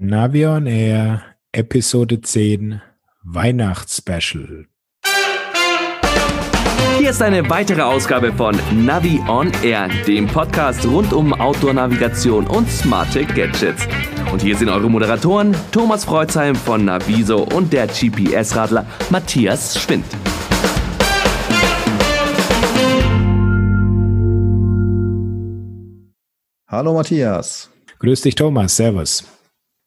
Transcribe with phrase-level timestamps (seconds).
[0.00, 2.80] Navion Air Episode 10
[3.24, 4.66] Weihnachtsspecial.
[7.00, 8.56] Hier ist eine weitere Ausgabe von
[8.86, 13.88] Navi on Air, dem Podcast rund um Outdoor-Navigation und smarte Gadgets.
[14.30, 20.04] Und hier sind eure Moderatoren Thomas Freuzheim von Naviso und der GPS-Radler Matthias Schwind.
[26.68, 27.68] Hallo Matthias.
[27.98, 29.24] Grüß dich Thomas, Servus.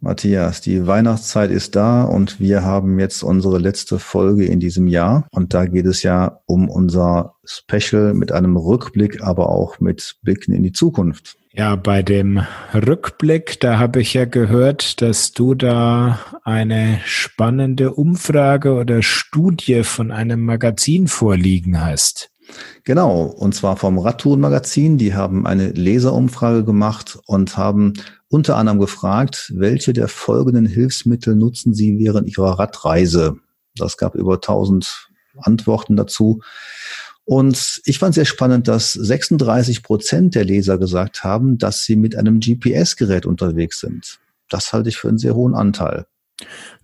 [0.02, 5.28] Matthias, die Weihnachtszeit ist da und wir haben jetzt unsere letzte Folge in diesem Jahr.
[5.32, 10.54] Und da geht es ja um unser Special mit einem Rückblick, aber auch mit Blicken
[10.54, 11.38] in die Zukunft.
[11.54, 12.42] Ja, bei dem
[12.74, 20.12] Rückblick, da habe ich ja gehört, dass du da eine spannende Umfrage oder Studie von
[20.12, 22.31] einem Magazin vorliegen hast.
[22.84, 24.98] Genau, und zwar vom Radtouren-Magazin.
[24.98, 27.94] Die haben eine Leserumfrage gemacht und haben
[28.30, 33.38] unter anderem gefragt, welche der folgenden Hilfsmittel nutzen Sie während Ihrer Radreise?
[33.76, 36.42] Das gab über 1000 Antworten dazu.
[37.24, 42.16] Und ich fand sehr spannend, dass 36 Prozent der Leser gesagt haben, dass sie mit
[42.16, 44.20] einem GPS-Gerät unterwegs sind.
[44.50, 46.08] Das halte ich für einen sehr hohen Anteil.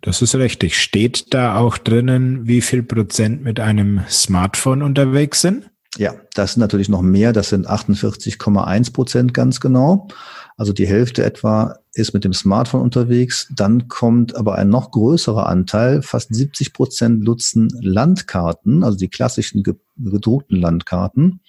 [0.02, 0.82] Das ist richtig.
[0.82, 5.70] Steht da auch drinnen, wie viel Prozent mit einem Smartphone unterwegs sind?
[5.98, 7.34] Ja, das sind natürlich noch mehr.
[7.34, 10.08] Das sind 48,1 Prozent ganz genau.
[10.56, 13.48] Also die Hälfte etwa ist mit dem Smartphone unterwegs.
[13.56, 16.02] Dann kommt aber ein noch größerer Anteil.
[16.02, 21.42] Fast 70 Prozent nutzen Landkarten, also die klassischen gedruckten Landkarten.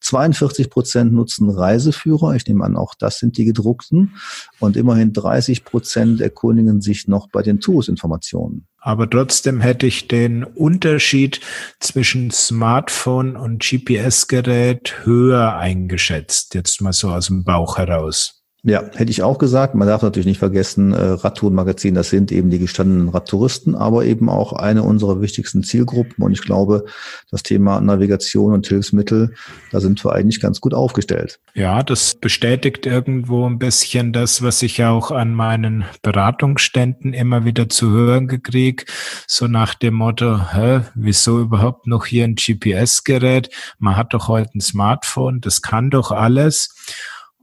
[0.00, 2.34] 42 Prozent nutzen Reiseführer.
[2.36, 4.14] Ich nehme an, auch das sind die gedruckten.
[4.60, 8.68] Und immerhin 30 Prozent erkundigen sich noch bei den Tours-Informationen.
[8.78, 11.40] Aber trotzdem hätte ich den Unterschied
[11.80, 16.54] zwischen Smartphone und GPS-Gerät höher eingeschätzt.
[16.54, 18.45] Jetzt mal so aus dem Bauch heraus.
[18.68, 19.76] Ja, hätte ich auch gesagt.
[19.76, 24.28] Man darf natürlich nicht vergessen, äh, Radtourenmagazin, das sind eben die gestandenen Radtouristen, aber eben
[24.28, 26.24] auch eine unserer wichtigsten Zielgruppen.
[26.24, 26.84] Und ich glaube,
[27.30, 29.34] das Thema Navigation und Hilfsmittel,
[29.70, 31.38] da sind wir eigentlich ganz gut aufgestellt.
[31.54, 37.68] Ja, das bestätigt irgendwo ein bisschen das, was ich auch an meinen Beratungsständen immer wieder
[37.68, 38.84] zu hören gekriege.
[39.28, 43.48] So nach dem Motto, hä, wieso überhaupt noch hier ein GPS-Gerät?
[43.78, 46.74] Man hat doch heute ein Smartphone, das kann doch alles.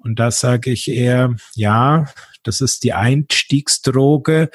[0.03, 2.05] Und da sage ich eher, ja,
[2.43, 4.49] das ist die Einstiegsdroge,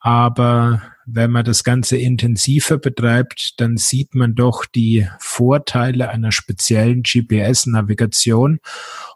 [0.00, 7.02] aber wenn man das Ganze intensiver betreibt, dann sieht man doch die Vorteile einer speziellen
[7.02, 8.60] GPS-Navigation.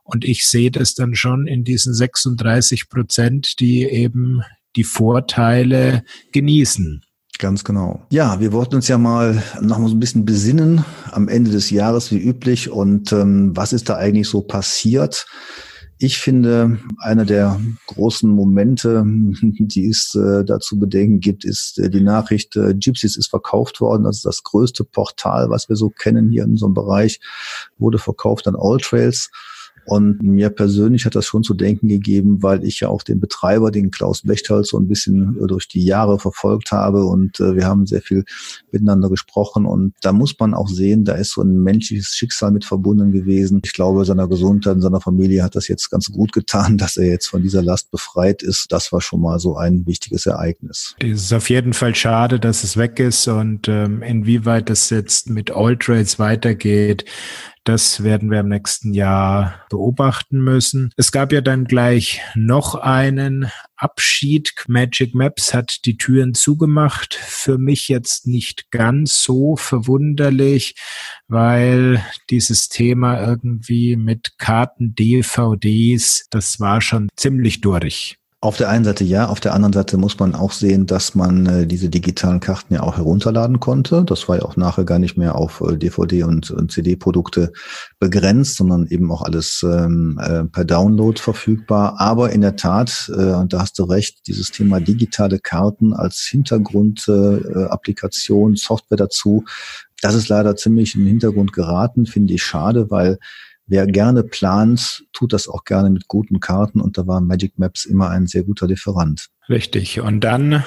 [0.03, 4.43] Und ich sehe das dann schon in diesen 36 Prozent, die eben
[4.77, 7.03] die Vorteile genießen.
[7.39, 8.05] Ganz genau.
[8.11, 11.71] Ja, wir wollten uns ja mal noch mal so ein bisschen besinnen am Ende des
[11.71, 15.25] Jahres wie üblich und ähm, was ist da eigentlich so passiert?
[16.01, 22.01] Ich finde, einer der großen Momente, die es äh, dazu bedenken gibt, ist äh, die
[22.01, 24.05] Nachricht, äh, Gypsies ist verkauft worden.
[24.05, 27.21] Das ist das größte Portal, was wir so kennen hier in unserem Bereich,
[27.79, 29.31] wurde verkauft an All Trails.
[29.89, 33.71] Und mir persönlich hat das schon zu denken gegeben, weil ich ja auch den Betreiber,
[33.71, 37.67] den Klaus Bechtold, so ein bisschen äh, durch die Jahre verfolgt habe und äh, wir
[37.67, 38.25] haben sehr viel
[38.71, 42.67] miteinander gesprochen und da muss man auch sehen, da ist so ein menschliches Schicksal mit
[42.67, 43.63] verbunden gewesen.
[43.65, 47.07] Ich glaube, seiner Gesundheit und seiner Familie hat das jetzt ganz gut getan, dass er
[47.07, 48.67] jetzt von dieser Last befreit ist.
[48.71, 50.95] Das war schon mal so ein wichtiges Ereignis.
[50.99, 55.31] Es ist auf jeden Fall schade, dass es weg ist und ähm, inwieweit das jetzt
[55.31, 57.07] mit All Trades weitergeht,
[57.69, 60.91] das werden wir im nächsten Jahr beobachten müssen.
[60.97, 64.55] Es gab ja dann gleich noch einen Abschied.
[64.69, 67.13] Magic Maps hat die Türen zugemacht.
[67.15, 70.77] Für mich jetzt nicht ganz so verwunderlich,
[71.27, 78.17] weil dieses Thema irgendwie mit Karten, DVDs, das war schon ziemlich durch.
[78.41, 81.45] Auf der einen Seite ja, auf der anderen Seite muss man auch sehen, dass man
[81.47, 84.05] äh, diese digitalen Karten ja auch herunterladen konnte.
[84.05, 87.53] Das war ja auch nachher gar nicht mehr auf äh, DVD und, und CD-Produkte
[87.99, 91.97] begrenzt, sondern eben auch alles ähm, äh, per Download verfügbar.
[91.99, 96.19] Aber in der Tat, äh, und da hast du recht, dieses Thema digitale Karten als
[96.31, 99.45] Hintergrundapplikation, äh, Software dazu,
[100.01, 103.19] das ist leider ziemlich in den Hintergrund geraten, finde ich schade, weil
[103.71, 107.85] Wer gerne plant, tut das auch gerne mit guten Karten und da war Magic Maps
[107.85, 109.29] immer ein sehr guter Lieferant.
[109.51, 110.01] Richtig.
[110.01, 110.65] Und dann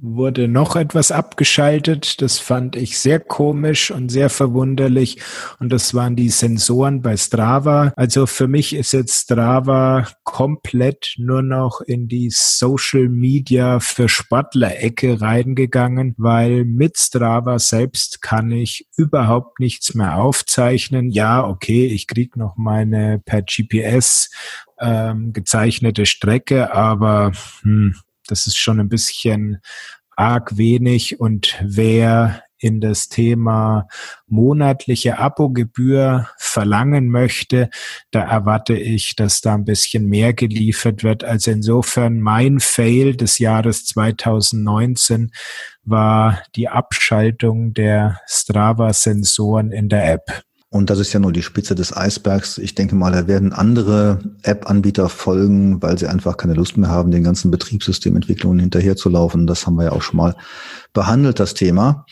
[0.00, 2.22] wurde noch etwas abgeschaltet.
[2.22, 5.18] Das fand ich sehr komisch und sehr verwunderlich.
[5.58, 7.92] Und das waren die Sensoren bei Strava.
[7.96, 15.20] Also für mich ist jetzt Strava komplett nur noch in die Social Media für Sportler-Ecke
[15.20, 21.10] reingegangen, weil mit Strava selbst kann ich überhaupt nichts mehr aufzeichnen.
[21.10, 24.30] Ja, okay, ich krieg noch meine per GPS
[24.80, 27.94] ähm, gezeichnete Strecke, aber hm,
[28.30, 29.60] das ist schon ein bisschen
[30.16, 33.86] arg wenig und wer in das Thema
[34.26, 37.70] monatliche Abogebühr verlangen möchte,
[38.10, 41.24] da erwarte ich, dass da ein bisschen mehr geliefert wird.
[41.24, 45.30] Also insofern mein Fail des Jahres 2019
[45.84, 50.42] war die Abschaltung der Strava-Sensoren in der App.
[50.70, 52.58] Und das ist ja nur die Spitze des Eisbergs.
[52.58, 57.10] Ich denke mal, da werden andere App-Anbieter folgen, weil sie einfach keine Lust mehr haben,
[57.10, 59.46] den ganzen Betriebssystementwicklungen hinterherzulaufen.
[59.46, 60.36] Das haben wir ja auch schon mal
[60.92, 62.04] behandelt, das Thema.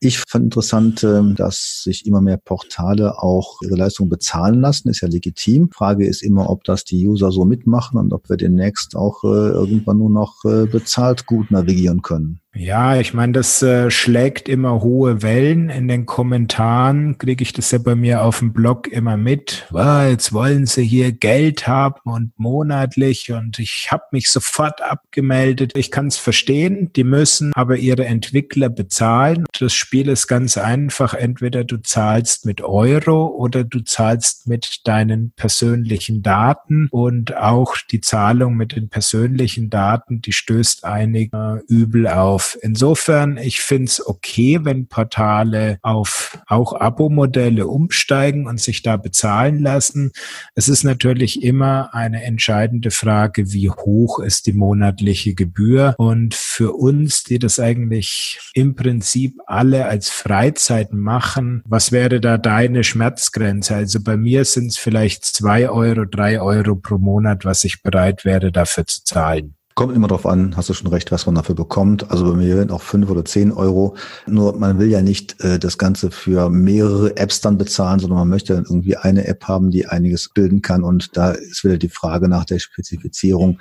[0.00, 4.88] Ich fand interessant, ähm, dass sich immer mehr Portale auch ihre Leistung bezahlen lassen.
[4.88, 5.70] Ist ja legitim.
[5.70, 9.28] Frage ist immer, ob das die User so mitmachen und ob wir demnächst auch äh,
[9.28, 12.40] irgendwann nur noch äh, bezahlt gut navigieren können.
[12.56, 15.70] Ja, ich meine, das äh, schlägt immer hohe Wellen.
[15.70, 19.66] In den Kommentaren kriege ich das ja bei mir auf dem Blog immer mit.
[19.72, 25.72] Oh, jetzt wollen sie hier Geld haben und monatlich und ich habe mich sofort abgemeldet.
[25.76, 29.46] Ich kann es verstehen, die müssen aber ihre Entwickler bezahlen.
[29.58, 31.14] Das Spiel ist ganz einfach.
[31.14, 38.00] Entweder du zahlst mit Euro oder du zahlst mit deinen persönlichen Daten und auch die
[38.00, 42.58] Zahlung mit den persönlichen Daten, die stößt einige übel auf auf.
[42.62, 49.60] Insofern, ich finde es okay, wenn Portale auf auch Abo-Modelle umsteigen und sich da bezahlen
[49.60, 50.12] lassen.
[50.54, 55.94] Es ist natürlich immer eine entscheidende Frage, wie hoch ist die monatliche Gebühr.
[55.98, 62.38] Und für uns, die das eigentlich im Prinzip alle als Freizeit machen, was wäre da
[62.38, 63.74] deine Schmerzgrenze?
[63.74, 68.24] Also bei mir sind es vielleicht zwei Euro, drei Euro pro Monat, was ich bereit
[68.24, 69.56] wäre, dafür zu zahlen.
[69.74, 72.08] Kommt immer darauf an, hast du schon recht, was man dafür bekommt.
[72.08, 73.96] Also bei mir sind auch fünf oder zehn Euro.
[74.24, 78.28] Nur man will ja nicht äh, das Ganze für mehrere Apps dann bezahlen, sondern man
[78.28, 80.84] möchte dann irgendwie eine App haben, die einiges bilden kann.
[80.84, 83.58] Und da ist wieder die Frage nach der Spezifizierung.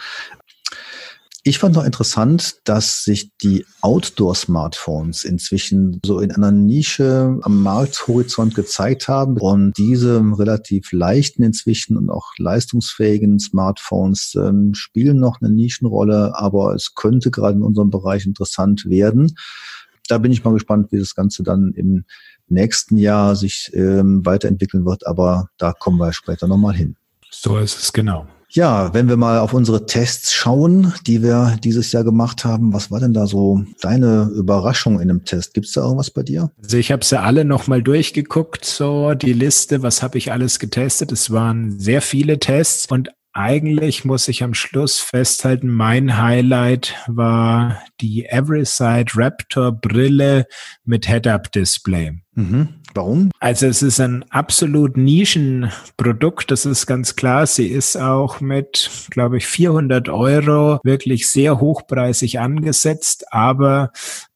[1.46, 8.56] Ich fand noch interessant, dass sich die Outdoor-Smartphones inzwischen so in einer Nische am Markthorizont
[8.56, 15.50] gezeigt haben und diese relativ leichten inzwischen und auch leistungsfähigen Smartphones ähm, spielen noch eine
[15.50, 19.36] Nischenrolle, aber es könnte gerade in unserem Bereich interessant werden.
[20.08, 22.06] Da bin ich mal gespannt, wie das Ganze dann im
[22.48, 26.96] nächsten Jahr sich ähm, weiterentwickeln wird, aber da kommen wir später nochmal hin.
[27.30, 28.28] So ist es genau.
[28.56, 32.92] Ja, wenn wir mal auf unsere Tests schauen, die wir dieses Jahr gemacht haben, was
[32.92, 35.56] war denn da so deine Überraschung in dem Test?
[35.56, 36.52] Gibt es da irgendwas bei dir?
[36.62, 41.12] Also ich habe sie alle nochmal durchgeguckt, so die Liste, was habe ich alles getestet.
[41.12, 47.82] Es waren sehr viele Tests und eigentlich muss ich am Schluss festhalten, mein Highlight war
[48.00, 50.46] die Everyside Raptor Brille
[50.86, 52.22] mit Head-Up-Display.
[52.36, 52.70] Mhm.
[52.96, 53.32] Warum?
[53.40, 57.48] Also es ist ein absolut Nischenprodukt, das ist ganz klar.
[57.48, 63.92] Sie ist auch mit, glaube ich, 400 Euro wirklich sehr hochpreisig angesetzt, aber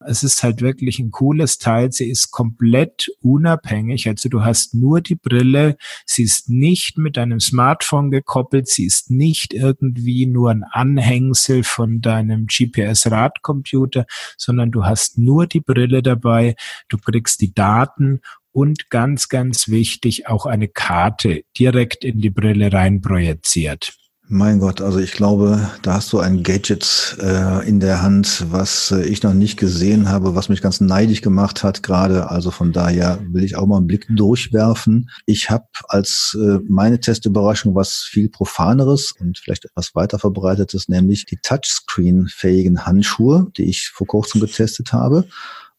[0.07, 1.91] es ist halt wirklich ein cooles Teil.
[1.91, 4.07] Sie ist komplett unabhängig.
[4.07, 5.77] Also du hast nur die Brille.
[6.05, 8.67] Sie ist nicht mit deinem Smartphone gekoppelt.
[8.67, 14.05] Sie ist nicht irgendwie nur ein Anhängsel von deinem GPS-Radcomputer,
[14.37, 16.55] sondern du hast nur die Brille dabei.
[16.89, 18.21] Du kriegst die Daten
[18.57, 23.93] und ganz, ganz wichtig, auch eine Karte direkt in die Brille rein projiziert.
[24.29, 28.89] Mein Gott, also ich glaube, da hast du ein Gadget äh, in der Hand, was
[28.89, 32.31] äh, ich noch nicht gesehen habe, was mich ganz neidisch gemacht hat gerade.
[32.31, 35.11] Also von daher will ich auch mal einen Blick durchwerfen.
[35.27, 41.25] Ich habe als äh, meine Testüberraschung was viel profaneres und vielleicht etwas weiter verbreitetes, nämlich
[41.25, 45.25] die Touchscreen-fähigen Handschuhe, die ich vor kurzem getestet habe.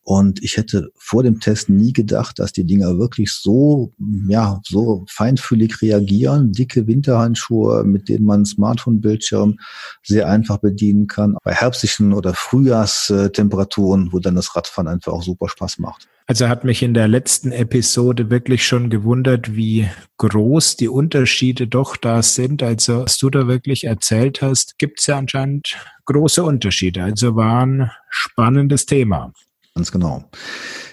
[0.09, 3.93] Und ich hätte vor dem Test nie gedacht, dass die Dinger wirklich so,
[4.27, 6.51] ja, so feinfühlig reagieren.
[6.53, 9.59] Dicke Winterhandschuhe, mit denen man Smartphone-Bildschirm
[10.03, 11.37] sehr einfach bedienen kann.
[11.45, 16.09] Bei herbstlichen oder Frühjahrstemperaturen, wo dann das Radfahren einfach auch super Spaß macht.
[16.27, 21.99] Also hat mich in der letzten Episode wirklich schon gewundert, wie groß die Unterschiede doch
[21.99, 22.63] da sind.
[22.63, 27.03] Also was du da wirklich erzählt hast, gibt es ja anscheinend große Unterschiede.
[27.03, 29.35] Also war ein spannendes Thema.
[29.79, 30.25] Ganz genau.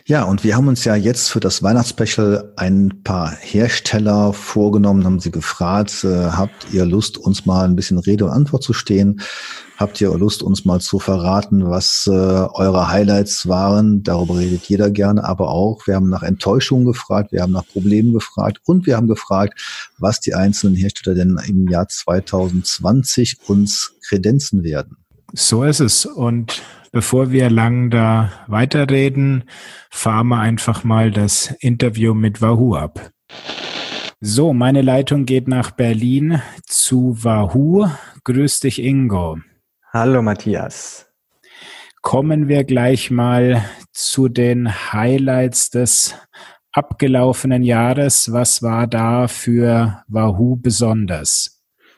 [0.05, 5.19] Ja, und wir haben uns ja jetzt für das Weihnachtsspecial ein paar Hersteller vorgenommen, haben
[5.19, 9.21] sie gefragt, äh, habt ihr Lust, uns mal ein bisschen Rede und Antwort zu stehen?
[9.77, 14.03] Habt ihr Lust, uns mal zu verraten, was äh, eure Highlights waren?
[14.03, 18.13] Darüber redet jeder gerne, aber auch, wir haben nach Enttäuschungen gefragt, wir haben nach Problemen
[18.13, 19.59] gefragt und wir haben gefragt,
[19.97, 24.97] was die einzelnen Hersteller denn im Jahr 2020 uns kredenzen werden.
[25.33, 26.05] So ist es.
[26.05, 26.61] Und
[26.95, 29.43] Bevor wir lang da weiterreden,
[29.89, 33.11] fahren wir einfach mal das Interview mit Wahoo ab.
[34.21, 37.89] So, meine Leitung geht nach Berlin zu Wahoo.
[38.23, 39.39] Grüß dich, Ingo.
[39.91, 41.11] Hallo Matthias.
[42.01, 46.15] Kommen wir gleich mal zu den Highlights des
[46.71, 48.31] abgelaufenen Jahres.
[48.31, 51.54] Was war da für Wahoo besonders?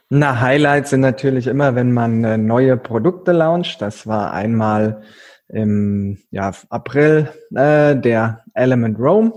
[0.10, 3.82] Na, Highlights sind natürlich immer, wenn man äh, neue Produkte launcht.
[3.82, 5.02] Das war einmal
[5.50, 9.34] im ja, April äh, der Element Roam,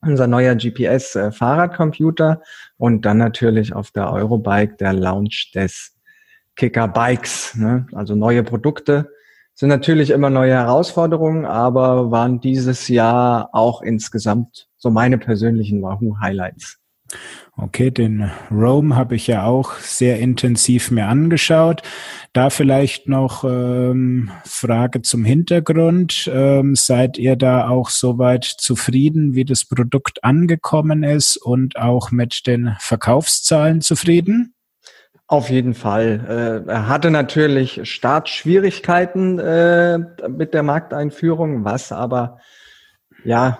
[0.00, 2.46] unser neuer GPS-Fahrradcomputer äh,
[2.78, 5.96] und dann natürlich auf der Eurobike der Launch des
[6.56, 7.54] Kicker Bikes.
[7.54, 7.86] Ne?
[7.92, 9.08] Also neue Produkte
[9.54, 16.81] sind natürlich immer neue Herausforderungen, aber waren dieses Jahr auch insgesamt so meine persönlichen Wahoo-Highlights.
[17.54, 21.82] Okay, den Rome habe ich ja auch sehr intensiv mir angeschaut.
[22.32, 26.30] Da vielleicht noch ähm, Frage zum Hintergrund.
[26.32, 32.46] Ähm, seid ihr da auch soweit zufrieden, wie das Produkt angekommen ist und auch mit
[32.46, 34.54] den Verkaufszahlen zufrieden?
[35.26, 36.64] Auf jeden Fall.
[36.66, 42.38] Äh, er hatte natürlich Startschwierigkeiten äh, mit der Markteinführung, was aber
[43.24, 43.58] ja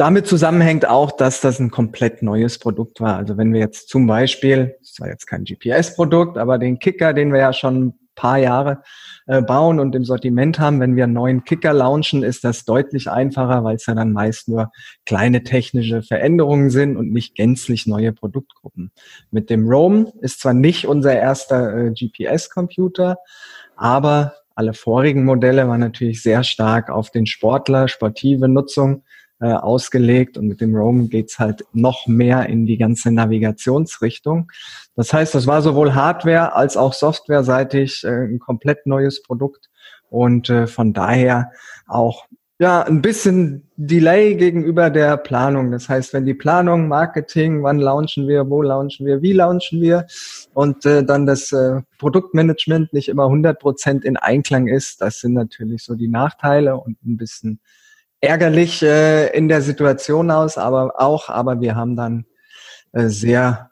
[0.00, 3.16] damit zusammenhängt auch, dass das ein komplett neues Produkt war.
[3.16, 7.34] Also wenn wir jetzt zum Beispiel, das war jetzt kein GPS-Produkt, aber den Kicker, den
[7.34, 8.82] wir ja schon ein paar Jahre
[9.26, 13.10] äh, bauen und im Sortiment haben, wenn wir einen neuen Kicker launchen, ist das deutlich
[13.10, 14.72] einfacher, weil es ja dann meist nur
[15.04, 18.92] kleine technische Veränderungen sind und nicht gänzlich neue Produktgruppen.
[19.30, 23.18] Mit dem Roam ist zwar nicht unser erster äh, GPS-Computer,
[23.76, 29.02] aber alle vorigen Modelle waren natürlich sehr stark auf den Sportler, sportive Nutzung
[29.40, 34.50] äh, ausgelegt und mit dem Roam geht's halt noch mehr in die ganze Navigationsrichtung.
[34.96, 39.70] Das heißt, das war sowohl Hardware als auch Softwareseitig äh, ein komplett neues Produkt
[40.10, 41.52] und äh, von daher
[41.86, 42.26] auch
[42.60, 45.72] ja, ein bisschen Delay gegenüber der Planung.
[45.72, 50.06] Das heißt, wenn die Planung, Marketing, wann launchen wir, wo launchen wir, wie launchen wir
[50.52, 55.32] und äh, dann das äh, Produktmanagement nicht immer 100 Prozent in Einklang ist, das sind
[55.32, 57.60] natürlich so die Nachteile und ein bisschen
[58.20, 62.26] ärgerlich äh, in der Situation aus, aber auch, aber wir haben dann
[62.92, 63.70] äh, sehr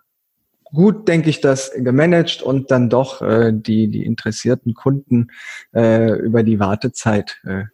[0.65, 5.29] gut, denke ich, das gemanagt und dann doch äh, die, die interessierten Kunden
[5.75, 7.65] äh, über die Wartezeit äh,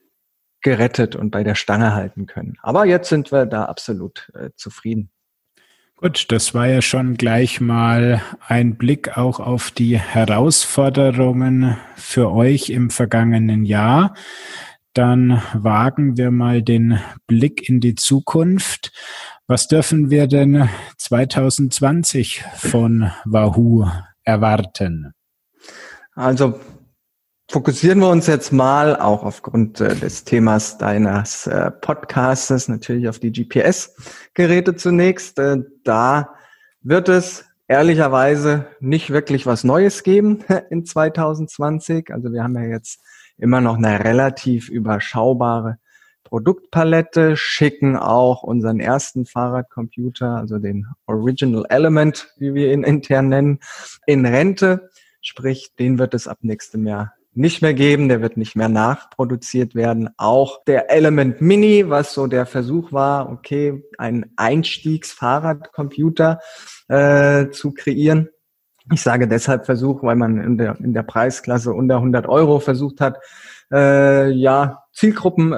[0.61, 2.57] gerettet und bei der Stange halten können.
[2.63, 5.11] Aber jetzt sind wir da absolut äh, zufrieden.
[5.97, 12.71] Gut, das war ja schon gleich mal ein Blick auch auf die Herausforderungen für euch
[12.71, 14.15] im vergangenen Jahr.
[14.95, 18.93] Dann wagen wir mal den Blick in die Zukunft.
[19.49, 23.87] Was dürfen wir denn 2020 von Wahoo
[24.23, 25.13] erwarten?
[26.15, 26.61] Also
[27.51, 33.19] fokussieren wir uns jetzt mal auch aufgrund äh, des Themas deines äh, Podcastes natürlich auf
[33.19, 35.41] die GPS-Geräte zunächst.
[35.41, 36.35] Äh, da
[36.83, 42.13] wird es ehrlicherweise nicht wirklich was Neues geben in 2020.
[42.13, 43.01] Also wir haben ja jetzt
[43.39, 45.79] immer noch eine relativ überschaubare
[46.25, 53.61] Produktpalette, schicken auch unseren ersten Fahrradcomputer, also den Original Element, wie wir ihn intern nennen,
[54.07, 54.91] in Rente.
[55.21, 59.75] Sprich, den wird es ab nächstem Jahr nicht mehr geben, der wird nicht mehr nachproduziert
[59.75, 60.11] werden.
[60.17, 66.41] Auch der Element Mini, was so der Versuch war, okay, einen Einstiegsfahrradcomputer
[66.89, 68.29] äh, zu kreieren,
[68.93, 73.01] ich sage deshalb Versuch, weil man in der, in der Preisklasse unter 100 Euro versucht
[73.01, 73.19] hat,
[73.73, 75.57] äh, ja, Zielgruppen äh,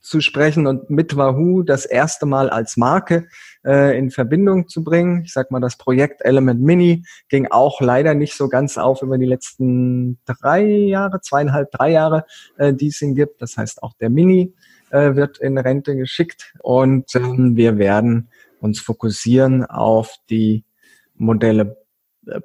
[0.00, 3.26] anzusprechen und mit Wahoo das erste Mal als Marke
[3.64, 5.22] äh, in Verbindung zu bringen.
[5.24, 9.18] Ich sag mal, das Projekt Element Mini ging auch leider nicht so ganz auf über
[9.18, 12.24] die letzten drei Jahre, zweieinhalb, drei Jahre,
[12.56, 13.42] äh, die es ihn gibt.
[13.42, 14.54] Das heißt, auch der Mini
[14.90, 18.28] äh, wird in Rente geschickt und ähm, wir werden
[18.60, 20.64] uns fokussieren auf die
[21.16, 21.81] Modelle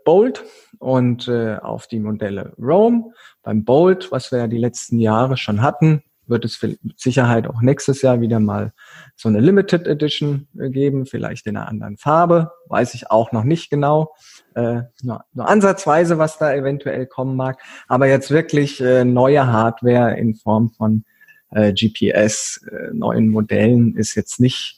[0.03, 0.43] Bolt
[0.79, 3.12] und äh, auf die Modelle Rome.
[3.43, 7.62] Beim Bolt, was wir ja die letzten Jahre schon hatten, wird es mit Sicherheit auch
[7.62, 8.74] nächstes Jahr wieder mal
[9.15, 13.43] so eine Limited Edition äh, geben, vielleicht in einer anderen Farbe, weiß ich auch noch
[13.43, 14.13] nicht genau,
[14.55, 20.17] äh, nur, nur ansatzweise, was da eventuell kommen mag, aber jetzt wirklich äh, neue Hardware
[20.17, 21.05] in Form von
[21.51, 24.76] äh, GPS, äh, neuen Modellen ist jetzt nicht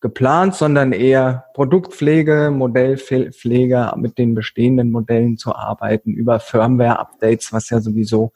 [0.00, 7.80] geplant, sondern eher Produktpflege, Modellpflege mit den bestehenden Modellen zu arbeiten, über Firmware-Updates, was ja
[7.80, 8.32] sowieso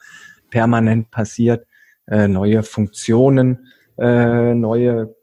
[0.49, 1.65] permanent passiert,
[2.07, 3.67] äh, neue Funktionen,
[3.97, 5.15] äh, neue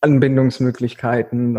[0.00, 1.56] Anbindungsmöglichkeiten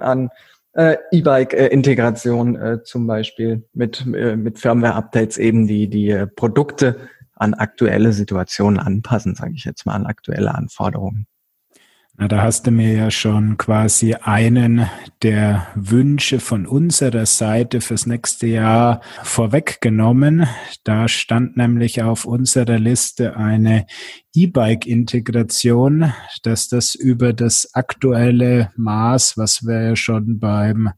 [0.00, 0.30] an
[0.74, 6.96] äh, E-Bike-Integration zum Beispiel mit, mit Firmware-Updates eben die, die Produkte
[7.34, 11.26] an aktuelle Situationen anpassen, sage ich jetzt mal, an aktuelle Anforderungen.
[12.18, 14.86] Na, da hast du mir ja schon quasi einen
[15.22, 20.46] der Wünsche von unserer Seite fürs nächste Jahr vorweggenommen.
[20.84, 23.86] Da stand nämlich auf unserer Liste eine
[24.34, 30.90] E-Bike-Integration, dass das über das aktuelle Maß, was wir ja schon beim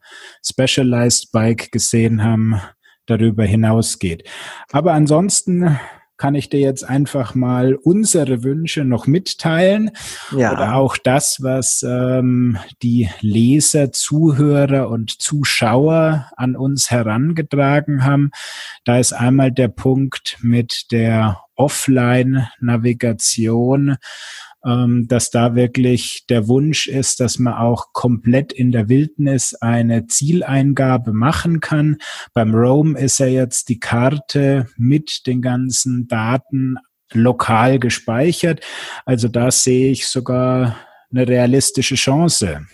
[0.44, 2.60] Specialized Bike gesehen haben,
[3.06, 4.28] darüber hinausgeht.
[4.72, 5.78] Aber ansonsten
[6.16, 9.90] kann ich dir jetzt einfach mal unsere Wünsche noch mitteilen
[10.30, 10.52] ja.
[10.52, 18.30] oder auch das, was ähm, die Leser, Zuhörer und Zuschauer an uns herangetragen haben.
[18.84, 23.96] Da ist einmal der Punkt mit der Offline-Navigation
[24.64, 30.06] ähm, dass da wirklich der Wunsch ist, dass man auch komplett in der Wildnis eine
[30.06, 31.98] Zieleingabe machen kann.
[32.32, 36.76] Beim Roam ist ja jetzt die Karte mit den ganzen Daten
[37.12, 38.60] lokal gespeichert.
[39.04, 40.76] Also da sehe ich sogar
[41.10, 42.66] eine realistische Chance.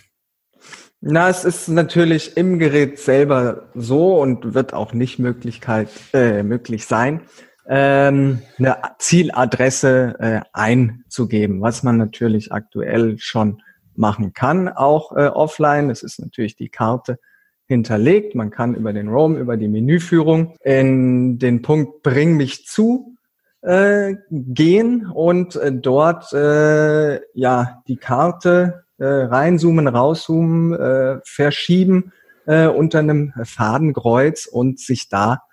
[1.03, 6.87] Na, es ist natürlich im Gerät selber so und wird auch nicht Möglichkeit, äh, möglich
[6.87, 7.23] sein
[7.73, 13.62] ähm, eine Zieladresse äh, einzugeben, was man natürlich aktuell schon
[13.95, 15.89] machen kann, auch äh, offline.
[15.89, 17.21] Es ist natürlich die Karte
[17.67, 18.35] hinterlegt.
[18.35, 23.15] Man kann über den Roam, über die Menüführung in den Punkt Bring mich zu
[23.62, 32.12] äh, gehen und äh, dort äh, ja die Karte äh, reinzoomen, rauszoomen, äh, verschieben
[32.47, 35.45] äh, unter einem Fadenkreuz und sich da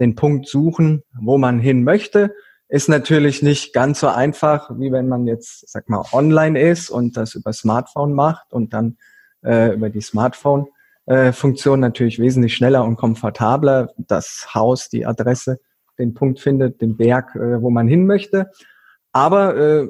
[0.00, 2.34] den Punkt suchen, wo man hin möchte.
[2.68, 7.16] Ist natürlich nicht ganz so einfach, wie wenn man jetzt, sag mal, online ist und
[7.16, 8.96] das über Smartphone macht und dann
[9.44, 15.60] äh, über die Smartphone-Funktion äh, natürlich wesentlich schneller und komfortabler das Haus, die Adresse,
[15.98, 18.50] den Punkt findet, den Berg, äh, wo man hin möchte.
[19.12, 19.88] Aber äh,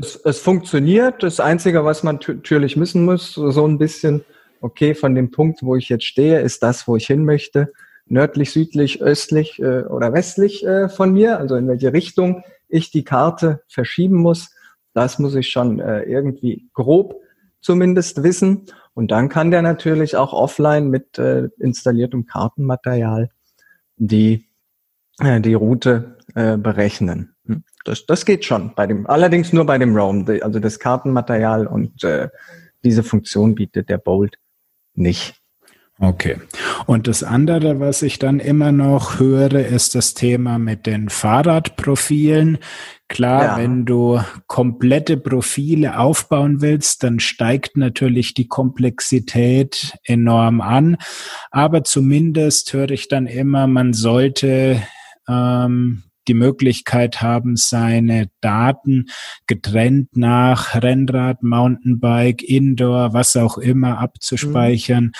[0.00, 1.22] es, es funktioniert.
[1.22, 4.24] Das Einzige, was man natürlich müssen muss, so ein bisschen,
[4.60, 7.72] okay, von dem Punkt, wo ich jetzt stehe, ist das, wo ich hin möchte
[8.10, 13.04] nördlich, südlich, östlich äh, oder westlich äh, von mir, also in welche Richtung ich die
[13.04, 14.54] Karte verschieben muss.
[14.92, 17.20] Das muss ich schon äh, irgendwie grob
[17.60, 18.66] zumindest wissen.
[18.94, 23.30] Und dann kann der natürlich auch offline mit äh, installiertem Kartenmaterial
[23.96, 24.48] die,
[25.20, 27.34] äh, die Route äh, berechnen.
[27.46, 27.64] Hm.
[27.84, 30.26] Das, das geht schon bei dem, allerdings nur bei dem Roam.
[30.42, 32.28] Also das Kartenmaterial und äh,
[32.82, 34.38] diese Funktion bietet der Bolt
[34.94, 35.39] nicht.
[36.02, 36.38] Okay.
[36.86, 42.56] Und das andere, was ich dann immer noch höre, ist das Thema mit den Fahrradprofilen.
[43.08, 43.56] Klar, ja.
[43.58, 50.96] wenn du komplette Profile aufbauen willst, dann steigt natürlich die Komplexität enorm an.
[51.50, 54.82] Aber zumindest höre ich dann immer, man sollte
[55.28, 59.06] ähm, die Möglichkeit haben, seine Daten
[59.46, 65.04] getrennt nach Rennrad, Mountainbike, Indoor, was auch immer abzuspeichern.
[65.06, 65.12] Mhm.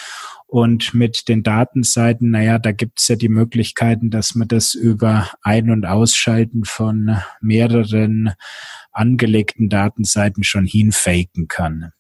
[0.51, 5.71] Und mit den Datenseiten, naja, da gibt's ja die Möglichkeiten, dass man das über Ein-
[5.71, 8.33] und Ausschalten von mehreren
[8.91, 11.93] angelegten Datenseiten schon hinfaken kann.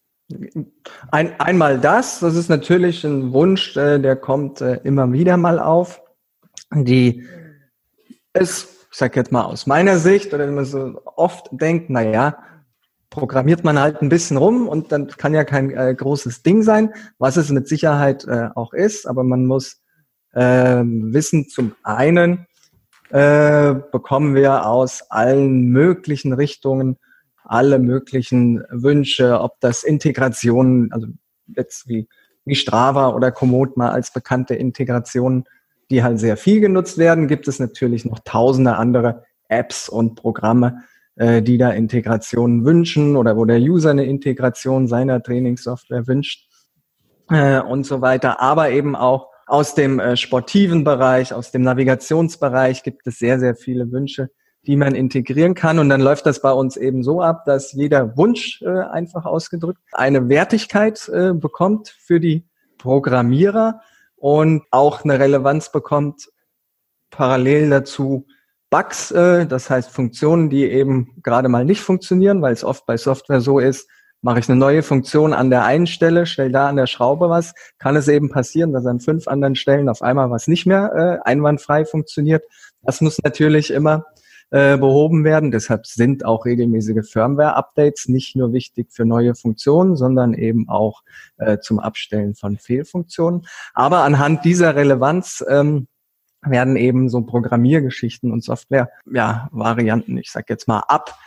[1.13, 5.61] Ein, einmal das, das ist natürlich ein Wunsch, äh, der kommt äh, immer wieder mal
[5.61, 6.03] auf.
[6.75, 7.25] Die
[8.33, 12.03] es, ich sag jetzt mal aus meiner Sicht, oder wenn man so oft denkt, na
[12.03, 12.39] ja,
[13.11, 16.94] programmiert man halt ein bisschen rum und dann kann ja kein äh, großes Ding sein,
[17.18, 19.83] was es mit Sicherheit äh, auch ist, aber man muss
[20.33, 22.46] äh, wissen, zum einen
[23.11, 26.96] äh, bekommen wir aus allen möglichen Richtungen
[27.51, 31.09] alle möglichen Wünsche, ob das Integrationen, also
[31.49, 32.09] jetzt wie,
[32.44, 35.44] wie Strava oder Komoot mal als bekannte Integrationen,
[35.90, 40.85] die halt sehr viel genutzt werden, gibt es natürlich noch tausende andere Apps und Programme,
[41.20, 46.48] äh, die da Integrationen wünschen oder wo der User eine Integration seiner Trainingssoftware wünscht
[47.28, 48.40] äh, und so weiter.
[48.40, 53.54] Aber eben auch aus dem äh, sportiven Bereich, aus dem Navigationsbereich gibt es sehr, sehr
[53.54, 54.30] viele Wünsche,
[54.66, 55.78] die man integrieren kann.
[55.78, 59.83] Und dann läuft das bei uns eben so ab, dass jeder Wunsch äh, einfach ausgedrückt
[59.92, 62.46] eine Wertigkeit äh, bekommt für die
[62.78, 63.83] Programmierer
[64.16, 66.30] und auch eine Relevanz bekommt
[67.11, 68.26] parallel dazu
[68.70, 72.96] Bugs, äh, das heißt Funktionen, die eben gerade mal nicht funktionieren, weil es oft bei
[72.96, 73.88] Software so ist,
[74.22, 77.54] mache ich eine neue Funktion an der einen Stelle, stelle da an der Schraube was,
[77.78, 81.28] kann es eben passieren, dass an fünf anderen Stellen auf einmal was nicht mehr äh,
[81.28, 82.44] einwandfrei funktioniert.
[82.83, 84.04] Das muss natürlich immer
[84.50, 85.50] äh, behoben werden.
[85.50, 91.02] Deshalb sind auch regelmäßige Firmware-Updates nicht nur wichtig für neue Funktionen, sondern eben auch
[91.38, 93.46] äh, zum Abstellen von Fehlfunktionen.
[93.74, 95.87] Aber anhand dieser Relevanz ähm,
[96.42, 101.18] werden eben so Programmiergeschichten und Software, ja, Varianten, ich sag jetzt mal, ab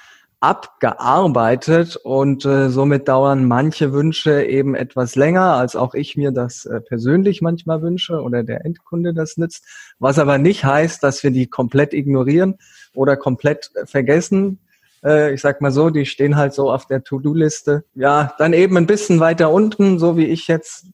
[0.44, 6.66] abgearbeitet und äh, somit dauern manche Wünsche eben etwas länger, als auch ich mir das
[6.66, 9.64] äh, persönlich manchmal wünsche oder der Endkunde das nützt.
[10.00, 12.56] Was aber nicht heißt, dass wir die komplett ignorieren
[12.94, 14.60] oder komplett vergessen.
[15.02, 17.86] Äh, ich sag mal so, die stehen halt so auf der To-Do-Liste.
[17.96, 20.88] Ja, dann eben ein bisschen weiter unten, so wie ich jetzt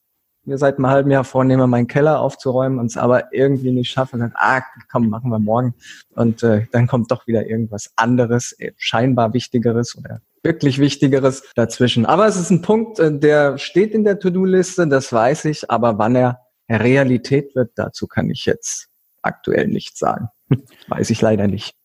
[0.49, 4.17] mir seit einem halben Jahr vornehme, meinen Keller aufzuräumen und es aber irgendwie nicht schaffe,
[4.17, 5.73] dann, ah, komm, machen wir morgen.
[6.15, 12.05] Und äh, dann kommt doch wieder irgendwas anderes, äh, scheinbar Wichtigeres oder wirklich Wichtigeres dazwischen.
[12.05, 15.97] Aber es ist ein Punkt, äh, der steht in der To-Do-Liste, das weiß ich, aber
[15.97, 18.87] wann er Realität wird, dazu kann ich jetzt
[19.21, 20.29] aktuell nichts sagen.
[20.87, 21.75] weiß ich leider nicht.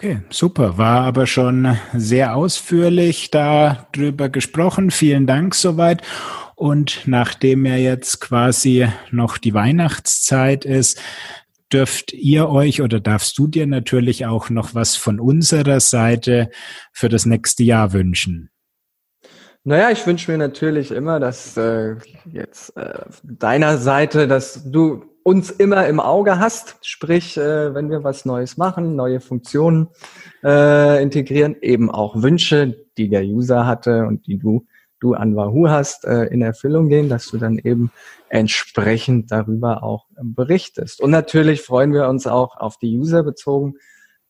[0.00, 0.78] Okay, super.
[0.78, 4.92] War aber schon sehr ausführlich darüber gesprochen.
[4.92, 6.02] Vielen Dank soweit.
[6.58, 11.00] Und nachdem ja jetzt quasi noch die Weihnachtszeit ist,
[11.72, 16.50] dürft ihr euch oder darfst du dir natürlich auch noch was von unserer Seite
[16.92, 18.50] für das nächste Jahr wünschen?
[19.62, 21.94] Naja, ich wünsche mir natürlich immer, dass äh,
[22.24, 28.02] jetzt äh, deiner Seite, dass du uns immer im Auge hast, sprich, äh, wenn wir
[28.02, 29.90] was Neues machen, neue Funktionen
[30.42, 34.66] äh, integrieren, eben auch Wünsche, die der User hatte und die du
[35.00, 37.90] du an Wahoo hast, äh, in Erfüllung gehen, dass du dann eben
[38.28, 41.00] entsprechend darüber auch ähm, berichtest.
[41.00, 43.74] Und natürlich freuen wir uns auch auf die User bezogen,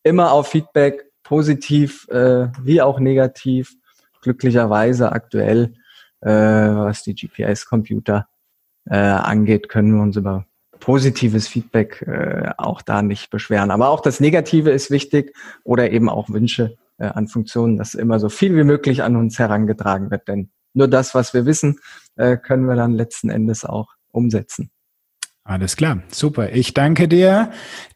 [0.02, 3.74] immer auf Feedback, positiv äh, wie auch negativ.
[4.22, 5.74] Glücklicherweise aktuell,
[6.20, 8.28] äh, was die GPS-Computer
[8.86, 10.46] äh, angeht, können wir uns über
[10.80, 13.70] positives Feedback äh, auch da nicht beschweren.
[13.70, 18.18] Aber auch das Negative ist wichtig oder eben auch Wünsche äh, an Funktionen, dass immer
[18.18, 20.28] so viel wie möglich an uns herangetragen wird.
[20.28, 21.78] Denn nur das, was wir wissen,
[22.16, 24.70] äh, können wir dann letzten Endes auch umsetzen.
[25.44, 26.52] Alles klar, super.
[26.52, 27.50] Ich danke dir.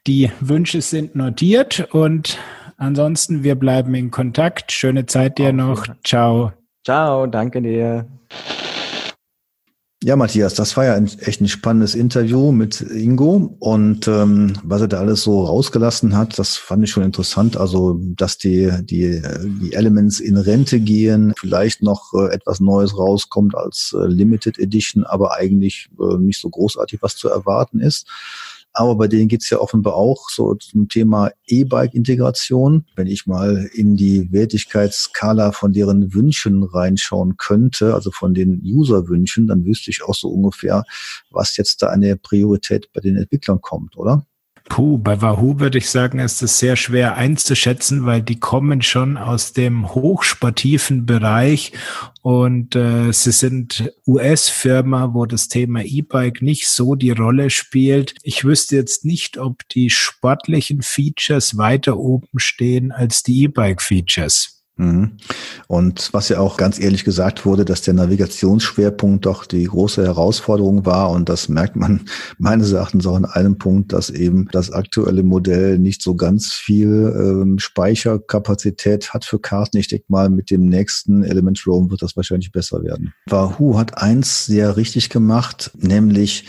[0.07, 2.39] Die Wünsche sind notiert und
[2.79, 4.73] ansonsten wir bleiben in Kontakt.
[4.73, 5.87] Schöne Zeit dir noch.
[6.03, 6.53] Ciao.
[6.85, 8.07] Ciao, danke dir.
[10.05, 14.81] Ja, Matthias, das war ja ein, echt ein spannendes Interview mit Ingo und ähm, was
[14.81, 17.57] er da alles so rausgelassen hat, das fand ich schon interessant.
[17.57, 19.23] Also, dass die die
[19.61, 25.05] die Elements in Rente gehen, vielleicht noch äh, etwas Neues rauskommt als äh, Limited Edition,
[25.05, 28.09] aber eigentlich äh, nicht so großartig was zu erwarten ist.
[28.75, 32.87] Aber bei denen geht's ja offenbar auch so zum Thema E-Bike-Integration.
[32.97, 39.47] Wenn ich mal in die Wertigkeitsskala von deren Wünschen reinschauen könnte, also von den User-Wünschen,
[39.47, 40.85] dann wüsste ich auch so ungefähr,
[41.31, 44.27] was jetzt da eine Priorität bei den Entwicklern kommt, oder?
[44.69, 49.17] Puh, bei Wahoo würde ich sagen, ist es sehr schwer einzuschätzen, weil die kommen schon
[49.17, 51.73] aus dem hochsportiven Bereich
[52.23, 58.15] und äh, sie sind US-Firma, wo das Thema E-Bike nicht so die Rolle spielt.
[58.23, 64.62] Ich wüsste jetzt nicht, ob die sportlichen Features weiter oben stehen als die E-Bike-Features.
[64.77, 65.13] Mhm.
[65.69, 70.87] Und was ja auch ganz ehrlich gesagt wurde, dass der Navigationsschwerpunkt doch die große Herausforderung
[70.87, 71.11] war.
[71.11, 72.07] Und das merkt man
[72.39, 76.89] meines Erachtens auch in einem Punkt, dass eben das aktuelle Modell nicht so ganz viel
[76.89, 79.77] ähm, Speicherkapazität hat für Karten.
[79.77, 83.13] Ich denke mal, mit dem nächsten Element Roam wird das wahrscheinlich besser werden.
[83.27, 86.47] Wahoo hat eins sehr richtig gemacht, nämlich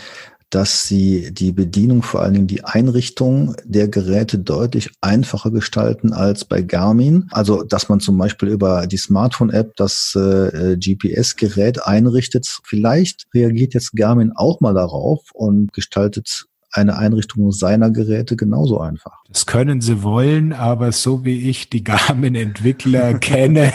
[0.54, 6.46] dass sie die Bedienung, vor allen Dingen die Einrichtung der Geräte deutlich einfacher gestalten als
[6.46, 7.28] bei Garmin.
[7.32, 12.46] Also, dass man zum Beispiel über die Smartphone-App das äh, GPS-Gerät einrichtet.
[12.64, 19.24] Vielleicht reagiert jetzt Garmin auch mal darauf und gestaltet eine Einrichtung seiner Geräte genauso einfach.
[19.30, 23.72] Das können sie wollen, aber so wie ich die Garmin-Entwickler kenne,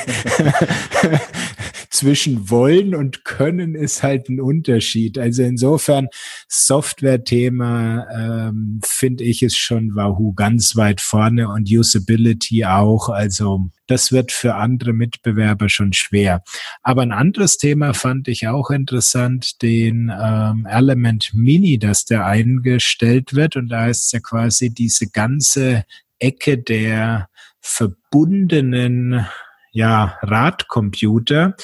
[1.91, 5.19] zwischen wollen und können ist halt ein Unterschied.
[5.19, 6.09] Also insofern
[6.49, 8.07] Software-Thema
[8.49, 13.09] ähm, finde ich es schon Wahoo ganz weit vorne und Usability auch.
[13.09, 16.43] Also das wird für andere Mitbewerber schon schwer.
[16.83, 23.35] Aber ein anderes Thema fand ich auch interessant, den ähm, Element Mini, dass der eingestellt
[23.35, 23.57] wird.
[23.57, 25.85] Und da ist ja quasi diese ganze
[26.19, 27.29] Ecke der
[27.61, 29.27] verbundenen
[29.73, 31.57] ja, Radcomputer.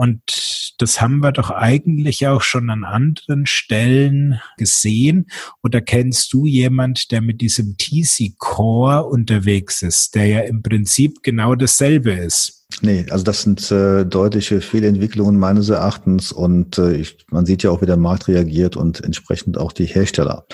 [0.00, 5.26] Und das haben wir doch eigentlich auch schon an anderen Stellen gesehen.
[5.62, 11.22] Oder kennst du jemand, der mit diesem TC Core unterwegs ist, der ja im Prinzip
[11.22, 12.59] genau dasselbe ist?
[12.82, 17.70] Nee, also das sind äh, deutliche Fehlentwicklungen meines Erachtens und äh, ich, man sieht ja
[17.70, 20.46] auch, wie der Markt reagiert und entsprechend auch die Hersteller.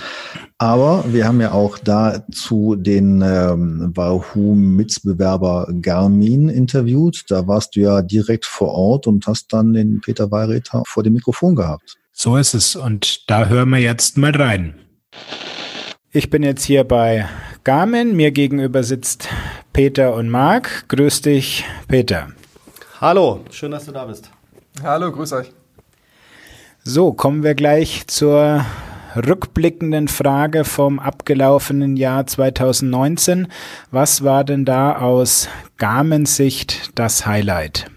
[0.59, 7.25] Aber wir haben ja auch dazu den ähm, Wahoo-Mitbewerber Garmin interviewt.
[7.29, 11.13] Da warst du ja direkt vor Ort und hast dann den Peter Weireter vor dem
[11.13, 11.97] Mikrofon gehabt.
[12.13, 14.75] So ist es und da hören wir jetzt mal rein.
[16.11, 17.27] Ich bin jetzt hier bei
[17.63, 18.17] Garmin.
[18.17, 19.29] Mir gegenüber sitzt
[19.77, 20.89] Peter und Marc.
[20.89, 22.29] Grüß dich, Peter.
[22.99, 24.31] Hallo, schön, dass du da bist.
[24.83, 25.53] Hallo, grüß euch.
[26.83, 28.65] So, kommen wir gleich zur
[29.15, 33.49] rückblickenden Frage vom abgelaufenen Jahr 2019.
[33.91, 37.91] Was war denn da aus Garmin-Sicht das Highlight?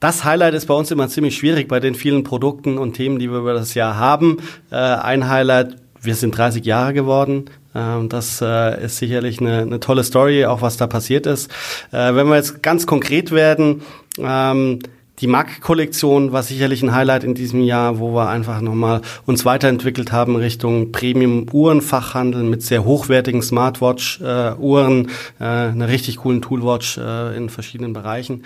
[0.00, 3.30] Das Highlight ist bei uns immer ziemlich schwierig bei den vielen Produkten und Themen, die
[3.30, 4.38] wir über das Jahr haben.
[4.70, 7.50] Äh, ein Highlight, wir sind 30 Jahre geworden.
[7.74, 11.50] Ähm, das äh, ist sicherlich eine, eine, tolle Story, auch was da passiert ist.
[11.92, 13.82] Äh, wenn wir jetzt ganz konkret werden,
[14.18, 14.80] ähm,
[15.20, 20.12] die Mac-Kollektion war sicherlich ein Highlight in diesem Jahr, wo wir einfach nochmal uns weiterentwickelt
[20.12, 25.08] haben Richtung Premium-Uhrenfachhandel mit sehr hochwertigen Smartwatch-Uhren,
[25.40, 28.44] äh, äh, einer richtig coolen Toolwatch äh, in verschiedenen Bereichen.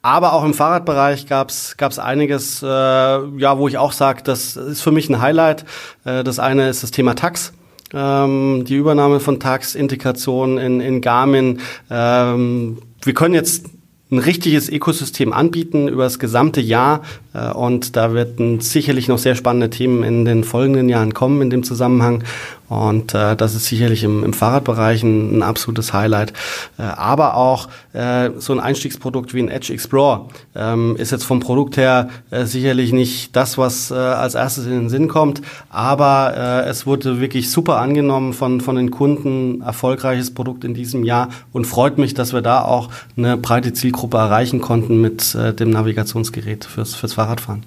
[0.00, 4.80] Aber auch im Fahrradbereich gab's gab's einiges, äh, ja, wo ich auch sage, das ist
[4.80, 5.66] für mich ein Highlight.
[6.04, 7.52] Äh, das eine ist das Thema Tax
[7.94, 11.60] ähm, die Übernahme von Tax, Integration in, in Garmin.
[11.90, 13.66] Ähm, wir können jetzt
[14.10, 17.02] ein richtiges Ökosystem anbieten über das gesamte Jahr.
[17.34, 21.50] Äh, und da werden sicherlich noch sehr spannende Themen in den folgenden Jahren kommen in
[21.50, 22.24] dem Zusammenhang.
[22.68, 26.32] Und äh, das ist sicherlich im, im Fahrradbereich ein, ein absolutes Highlight.
[26.78, 31.40] Äh, aber auch äh, so ein Einstiegsprodukt wie ein Edge Explorer ähm, ist jetzt vom
[31.40, 35.42] Produkt her äh, sicherlich nicht das, was äh, als erstes in den Sinn kommt.
[35.68, 39.60] Aber äh, es wurde wirklich super angenommen von, von den Kunden.
[39.60, 44.16] Erfolgreiches Produkt in diesem Jahr und freut mich, dass wir da auch eine breite Zielgruppe
[44.16, 47.62] erreichen konnten mit äh, dem Navigationsgerät fürs, fürs Fahrradfahren.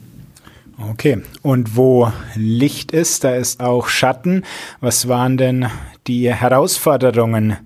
[0.91, 4.43] Okay, und wo Licht ist, da ist auch Schatten.
[4.79, 5.65] Was waren denn
[6.05, 7.57] die Herausforderungen,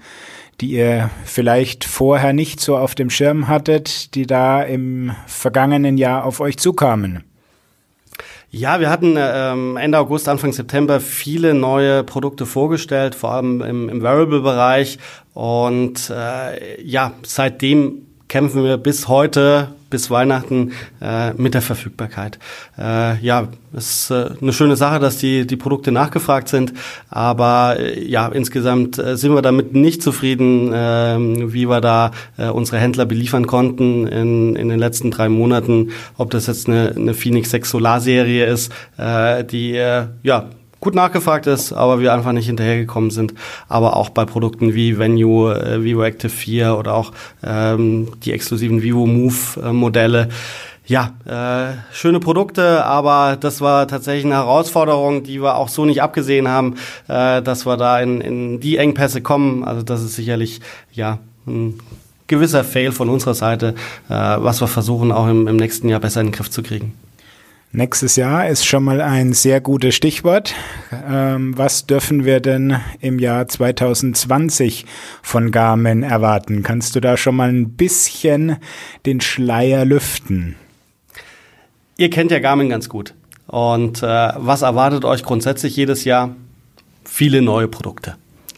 [0.61, 6.23] die ihr vielleicht vorher nicht so auf dem Schirm hattet, die da im vergangenen Jahr
[6.23, 7.25] auf euch zukamen?
[8.49, 13.89] Ja, wir hatten ähm, Ende August, Anfang September viele neue Produkte vorgestellt, vor allem im,
[13.89, 14.97] im Wearable-Bereich.
[15.33, 22.39] Und äh, ja, seitdem kämpfen wir bis heute bis Weihnachten äh, mit der Verfügbarkeit.
[22.79, 26.73] Äh, ja, es ist äh, eine schöne Sache, dass die, die Produkte nachgefragt sind,
[27.09, 31.17] aber äh, ja, insgesamt äh, sind wir damit nicht zufrieden, äh,
[31.53, 35.91] wie wir da äh, unsere Händler beliefern konnten in, in den letzten drei Monaten.
[36.17, 40.49] Ob das jetzt eine, eine Phoenix 6 Solar-Serie ist, äh, die äh, ja
[40.81, 43.33] gut nachgefragt ist, aber wir einfach nicht hinterhergekommen sind.
[43.69, 47.13] Aber auch bei Produkten wie Venue, äh, Vivo Active 4 oder auch
[47.43, 50.27] ähm, die exklusiven Vivo Move äh, Modelle.
[50.87, 56.01] Ja, äh, schöne Produkte, aber das war tatsächlich eine Herausforderung, die wir auch so nicht
[56.01, 56.75] abgesehen haben,
[57.07, 59.63] äh, dass wir da in, in die Engpässe kommen.
[59.63, 60.59] Also das ist sicherlich
[60.91, 61.79] ja ein
[62.27, 63.75] gewisser Fail von unserer Seite,
[64.09, 66.93] äh, was wir versuchen auch im, im nächsten Jahr besser in den Griff zu kriegen.
[67.73, 70.53] Nächstes Jahr ist schon mal ein sehr gutes Stichwort.
[71.07, 74.85] Ähm, was dürfen wir denn im Jahr 2020
[75.21, 76.63] von Garmin erwarten?
[76.63, 78.57] Kannst du da schon mal ein bisschen
[79.05, 80.57] den Schleier lüften?
[81.95, 83.13] Ihr kennt ja Garmin ganz gut.
[83.47, 84.05] Und äh,
[84.35, 86.35] was erwartet euch grundsätzlich jedes Jahr?
[87.05, 88.15] Viele neue Produkte.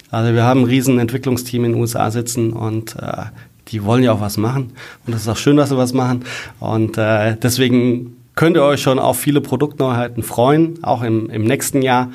[0.09, 3.25] Also wir haben ein riesen Entwicklungsteam in den USA sitzen und äh,
[3.67, 4.73] die wollen ja auch was machen.
[5.05, 6.25] Und das ist auch schön, dass sie was machen.
[6.59, 11.81] Und äh, deswegen könnt ihr euch schon auf viele Produktneuheiten freuen, auch im, im nächsten
[11.81, 12.09] Jahr.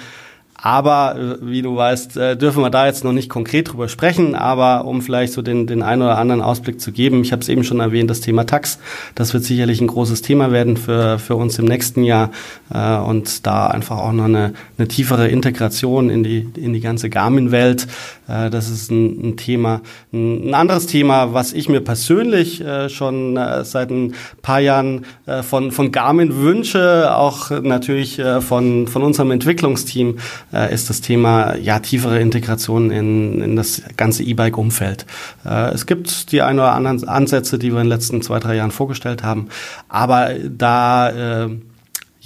[0.61, 4.35] Aber äh, wie du weißt, äh, dürfen wir da jetzt noch nicht konkret drüber sprechen.
[4.35, 7.49] Aber um vielleicht so den, den einen oder anderen Ausblick zu geben, ich habe es
[7.49, 8.81] eben schon erwähnt, das Thema Tax,
[9.15, 12.33] das wird sicherlich ein großes Thema werden für, für uns im nächsten Jahr.
[12.75, 17.09] Äh, und da einfach auch noch eine, eine tiefere Integration in die, in die ganze
[17.09, 17.87] Garmin-Welt.
[18.29, 19.81] Das ist ein, ein Thema.
[20.13, 25.07] Ein anderes Thema, was ich mir persönlich schon seit ein paar Jahren
[25.43, 30.19] von, von Garmin wünsche, auch natürlich von, von unserem Entwicklungsteam,
[30.53, 35.07] äh, ist das Thema ja tiefere Integration in, in das ganze E-Bike-Umfeld.
[35.45, 38.57] Äh, es gibt die ein oder anderen Ansätze, die wir in den letzten zwei, drei
[38.57, 39.49] Jahren vorgestellt haben,
[39.89, 41.49] aber da äh,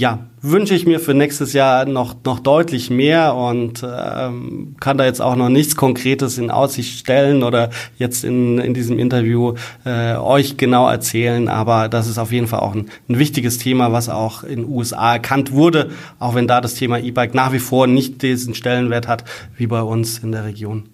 [0.03, 5.05] ja, wünsche ich mir für nächstes Jahr noch, noch deutlich mehr und ähm, kann da
[5.05, 10.17] jetzt auch noch nichts Konkretes in Aussicht stellen oder jetzt in, in diesem Interview äh,
[10.17, 11.47] euch genau erzählen.
[11.47, 14.69] Aber das ist auf jeden Fall auch ein, ein wichtiges Thema, was auch in den
[14.69, 19.07] USA erkannt wurde, auch wenn da das Thema E-Bike nach wie vor nicht diesen Stellenwert
[19.07, 19.23] hat
[19.57, 20.89] wie bei uns in der Region.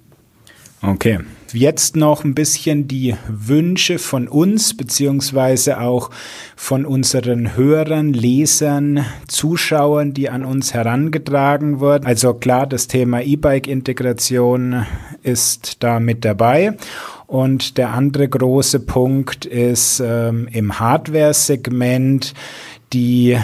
[0.82, 1.20] Okay.
[1.52, 6.10] Jetzt noch ein bisschen die Wünsche von uns, beziehungsweise auch
[6.56, 12.06] von unseren Hörern, Lesern, Zuschauern, die an uns herangetragen wurden.
[12.06, 14.84] Also klar, das Thema E-Bike-Integration
[15.22, 16.76] ist da mit dabei.
[17.26, 22.34] Und der andere große Punkt ist ähm, im Hardware-Segment
[22.92, 23.38] die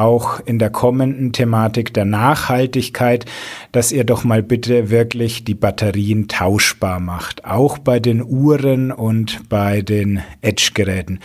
[0.00, 3.26] auch in der kommenden Thematik der Nachhaltigkeit,
[3.72, 9.48] dass ihr doch mal bitte wirklich die Batterien tauschbar macht, auch bei den Uhren und
[9.48, 11.20] bei den Edge-Geräten.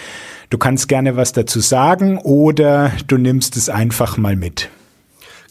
[0.50, 4.70] Du kannst gerne was dazu sagen oder du nimmst es einfach mal mit.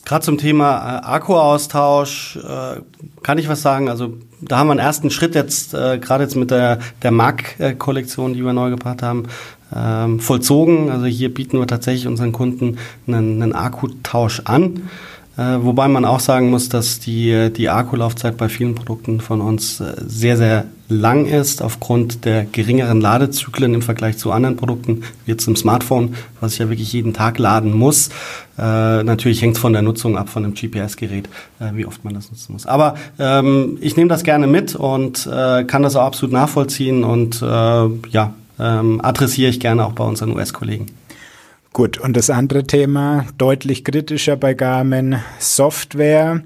[0.04, 2.80] Gerade zum Thema äh, Akkuaustausch äh,
[3.22, 3.88] kann ich was sagen.
[3.88, 8.34] Also da haben wir einen ersten Schritt jetzt, äh, gerade jetzt mit der, der Mac-Kollektion,
[8.34, 9.24] die wir neu gebracht haben,
[9.74, 10.90] ähm, vollzogen.
[10.90, 14.88] Also hier bieten wir tatsächlich unseren Kunden einen, einen Akkutausch an.
[15.37, 19.80] Äh, wobei man auch sagen muss, dass die, die Akkulaufzeit bei vielen Produkten von uns
[19.80, 25.32] äh, sehr, sehr lang ist, aufgrund der geringeren Ladezyklen im Vergleich zu anderen Produkten, wie
[25.32, 28.10] jetzt im Smartphone, was ich ja wirklich jeden Tag laden muss.
[28.58, 32.14] Äh, natürlich hängt es von der Nutzung ab, von dem GPS-Gerät, äh, wie oft man
[32.14, 32.66] das nutzen muss.
[32.66, 37.42] Aber ähm, ich nehme das gerne mit und äh, kann das auch absolut nachvollziehen und
[37.42, 37.46] äh,
[38.10, 40.87] ja, ähm, adressiere ich gerne auch bei unseren US-Kollegen.
[41.75, 46.43] Gut, und das andere Thema, deutlich kritischer bei Garmin, Software.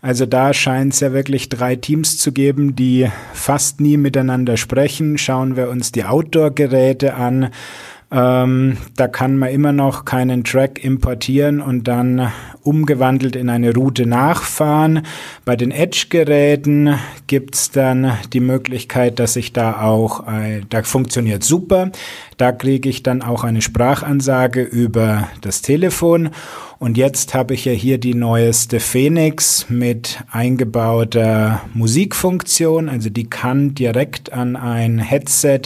[0.00, 5.18] Also da scheint es ja wirklich drei Teams zu geben, die fast nie miteinander sprechen.
[5.18, 7.50] Schauen wir uns die Outdoor-Geräte an.
[8.10, 14.06] Ähm, da kann man immer noch keinen Track importieren und dann umgewandelt in eine Route
[14.06, 15.02] nachfahren.
[15.44, 16.94] Bei den Edge-Geräten
[17.26, 21.90] gibt's dann die Möglichkeit, dass ich da auch, äh, da funktioniert super.
[22.38, 26.30] Da kriege ich dann auch eine Sprachansage über das Telefon
[26.80, 32.88] und jetzt habe ich ja hier die neueste Phoenix mit eingebauter Musikfunktion.
[32.88, 35.62] Also die kann direkt an ein Headset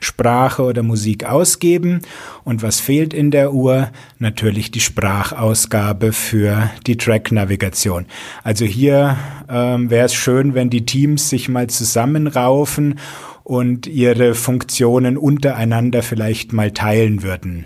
[0.00, 2.00] Sprache oder Musik ausgeben.
[2.42, 3.90] Und was fehlt in der Uhr?
[4.18, 8.06] Natürlich die Sprachausgabe für die Track-Navigation.
[8.42, 9.16] Also hier
[9.48, 12.98] ähm, wäre es schön, wenn die Teams sich mal zusammenraufen
[13.46, 17.64] und ihre Funktionen untereinander vielleicht mal teilen würden.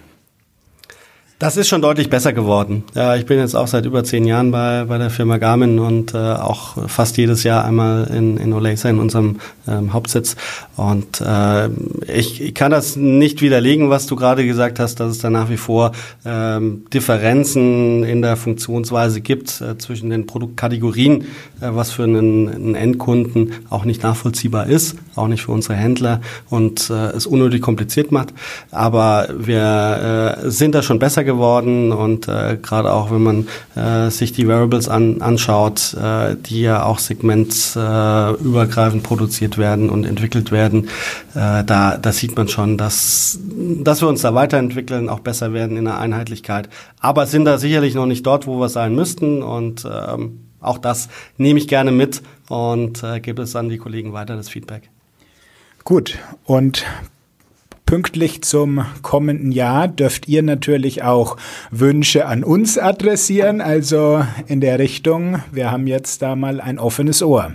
[1.41, 2.85] Das ist schon deutlich besser geworden.
[2.95, 6.13] Ja, ich bin jetzt auch seit über zehn Jahren bei, bei der Firma Garmin und
[6.13, 10.37] äh, auch fast jedes Jahr einmal in, in Olathe in unserem ähm, Hauptsitz.
[10.77, 11.69] Und äh,
[12.15, 15.49] ich, ich kann das nicht widerlegen, was du gerade gesagt hast, dass es da nach
[15.49, 15.93] wie vor
[16.27, 22.75] ähm, Differenzen in der Funktionsweise gibt äh, zwischen den Produktkategorien, äh, was für einen, einen
[22.75, 28.13] Endkunden auch nicht nachvollziehbar ist, auch nicht für unsere Händler und äh, es unnötig kompliziert
[28.13, 28.35] macht.
[28.71, 31.30] Aber wir äh, sind da schon besser geworden
[31.93, 36.85] und äh, gerade auch wenn man äh, sich die Variables an, anschaut, äh, die ja
[36.85, 40.89] auch segmentübergreifend äh, produziert werden und entwickelt werden,
[41.35, 43.39] äh, da, da sieht man schon, dass,
[43.83, 46.69] dass wir uns da weiterentwickeln, auch besser werden in der Einheitlichkeit.
[47.01, 51.09] Aber sind da sicherlich noch nicht dort, wo wir sein müssten und ähm, auch das
[51.39, 54.91] nehme ich gerne mit und äh, gebe es an die Kollegen weiter, das Feedback.
[55.85, 56.85] Gut, und
[57.91, 61.37] pünktlich zum kommenden Jahr dürft ihr natürlich auch
[61.73, 63.61] Wünsche an uns adressieren.
[63.61, 67.51] Also in der Richtung, wir haben jetzt da mal ein offenes Ohr.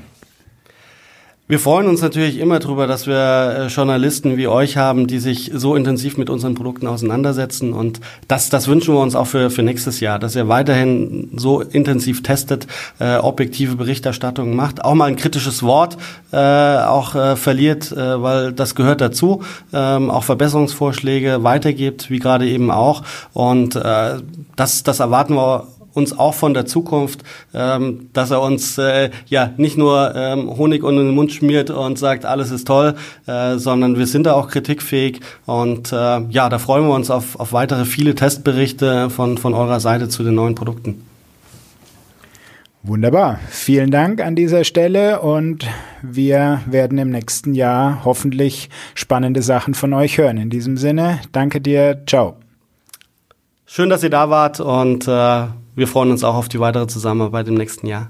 [1.47, 5.51] Wir freuen uns natürlich immer darüber, dass wir äh, Journalisten wie euch haben, die sich
[5.53, 7.71] so intensiv mit unseren Produkten auseinandersetzen.
[7.71, 11.61] Und das, das wünschen wir uns auch für, für nächstes Jahr, dass ihr weiterhin so
[11.61, 12.65] intensiv testet,
[12.97, 15.97] äh, objektive Berichterstattung macht, auch mal ein kritisches Wort
[16.31, 22.47] äh, auch äh, verliert, äh, weil das gehört dazu, ähm, auch Verbesserungsvorschläge weitergibt, wie gerade
[22.47, 23.03] eben auch.
[23.33, 24.15] Und äh,
[24.55, 29.51] das, das erwarten wir uns auch von der Zukunft, ähm, dass er uns äh, ja
[29.57, 33.97] nicht nur ähm, Honig unter den Mund schmiert und sagt, alles ist toll, äh, sondern
[33.97, 37.85] wir sind da auch kritikfähig und äh, ja, da freuen wir uns auf, auf weitere
[37.85, 41.01] viele Testberichte von, von eurer Seite zu den neuen Produkten.
[42.83, 43.39] Wunderbar.
[43.49, 45.65] Vielen Dank an dieser Stelle und
[46.03, 50.37] wir werden im nächsten Jahr hoffentlich spannende Sachen von euch hören.
[50.37, 52.03] In diesem Sinne, danke dir.
[52.05, 52.35] Ciao.
[53.65, 55.45] Schön, dass ihr da wart und äh,
[55.75, 58.09] wir freuen uns auch auf die weitere Zusammenarbeit im nächsten Jahr.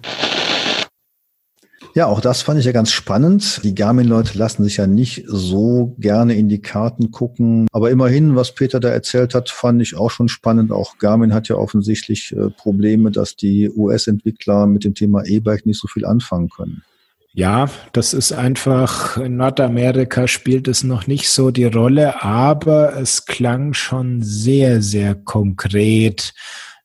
[1.96, 3.62] Ja, auch das fand ich ja ganz spannend.
[3.64, 7.68] Die Garmin-Leute lassen sich ja nicht so gerne in die Karten gucken.
[7.72, 10.74] Aber immerhin, was Peter da erzählt hat, fand ich auch schon spannend.
[10.74, 15.80] Auch Garmin hat ja offensichtlich äh, Probleme, dass die US-Entwickler mit dem Thema E-Bike nicht
[15.80, 16.84] so viel anfangen können.
[17.32, 23.26] Ja, das ist einfach, in Nordamerika spielt es noch nicht so die Rolle, aber es
[23.26, 26.34] klang schon sehr, sehr konkret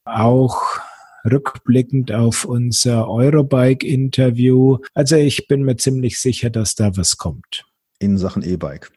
[0.05, 0.81] auch
[1.25, 4.79] rückblickend auf unser Eurobike-Interview.
[4.95, 7.65] Also ich bin mir ziemlich sicher, dass da was kommt.
[7.99, 8.91] In Sachen E-Bike.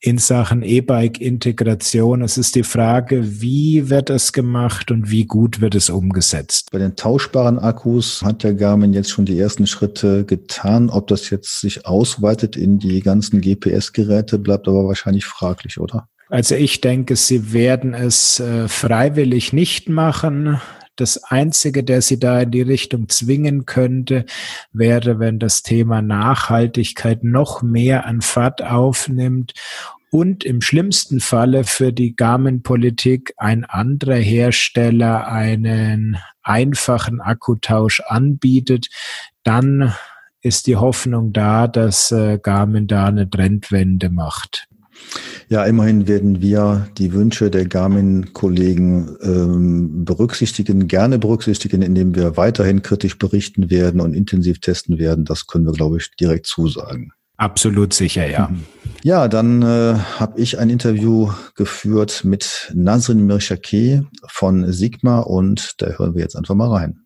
[0.00, 2.22] In Sachen E-Bike-Integration.
[2.22, 6.70] Es ist die Frage, wie wird es gemacht und wie gut wird es umgesetzt?
[6.70, 10.88] Bei den tauschbaren Akkus hat der Garmin jetzt schon die ersten Schritte getan.
[10.88, 16.08] Ob das jetzt sich ausweitet in die ganzen GPS-Geräte, bleibt aber wahrscheinlich fraglich, oder?
[16.30, 20.60] Also ich denke, sie werden es äh, freiwillig nicht machen.
[20.96, 24.26] Das Einzige, der sie da in die Richtung zwingen könnte,
[24.72, 29.54] wäre, wenn das Thema Nachhaltigkeit noch mehr an Fahrt aufnimmt
[30.10, 38.88] und im schlimmsten Falle für die Garmin-Politik ein anderer Hersteller einen einfachen Akkutausch anbietet,
[39.44, 39.94] dann
[40.40, 44.68] ist die Hoffnung da, dass äh, Garmin da eine Trendwende macht.
[45.48, 52.82] Ja, immerhin werden wir die Wünsche der Garmin-Kollegen ähm, berücksichtigen, gerne berücksichtigen, indem wir weiterhin
[52.82, 55.24] kritisch berichten werden und intensiv testen werden.
[55.24, 57.12] Das können wir, glaube ich, direkt zusagen.
[57.38, 58.48] Absolut sicher, ja.
[58.48, 58.64] Mhm.
[59.04, 65.86] Ja, dann äh, habe ich ein Interview geführt mit Nasrin Mirshake von Sigma und da
[65.98, 67.04] hören wir jetzt einfach mal rein.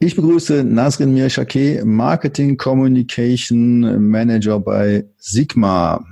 [0.00, 6.04] Ich begrüße Nasrin Mirshake, Marketing Communication Manager bei Sigma.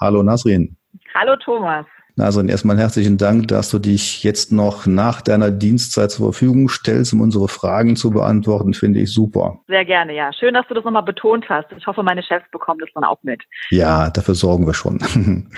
[0.00, 0.76] Hallo Nasrin.
[1.14, 1.84] Hallo Thomas.
[2.16, 7.12] Also erstmal herzlichen Dank, dass du dich jetzt noch nach deiner Dienstzeit zur Verfügung stellst,
[7.12, 9.60] um unsere Fragen zu beantworten, finde ich super.
[9.68, 10.32] Sehr gerne, ja.
[10.32, 11.66] Schön, dass du das nochmal betont hast.
[11.76, 13.42] Ich hoffe, meine Chefs bekommen das dann auch mit.
[13.70, 14.98] Ja, dafür sorgen wir schon.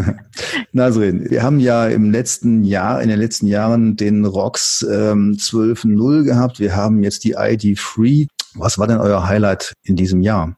[0.72, 6.24] Nasrin, wir haben ja im letzten Jahr, in den letzten Jahren den ROX ähm, 12.0
[6.24, 6.60] gehabt.
[6.60, 8.26] Wir haben jetzt die ID Free.
[8.54, 10.56] Was war denn euer Highlight in diesem Jahr?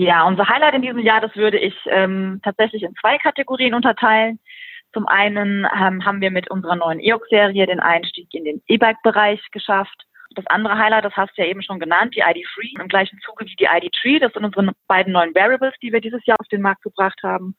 [0.00, 4.38] Ja, unser Highlight in diesem Jahr, das würde ich ähm, tatsächlich in zwei Kategorien unterteilen.
[4.94, 10.06] Zum einen ähm, haben wir mit unserer neuen EOX-Serie den Einstieg in den E-Bike-Bereich geschafft.
[10.36, 13.18] Das andere Highlight, das hast du ja eben schon genannt, die ID Free im gleichen
[13.26, 14.18] Zuge wie die ID Tree.
[14.18, 17.54] Das sind unsere beiden neuen Variables, die wir dieses Jahr auf den Markt gebracht haben.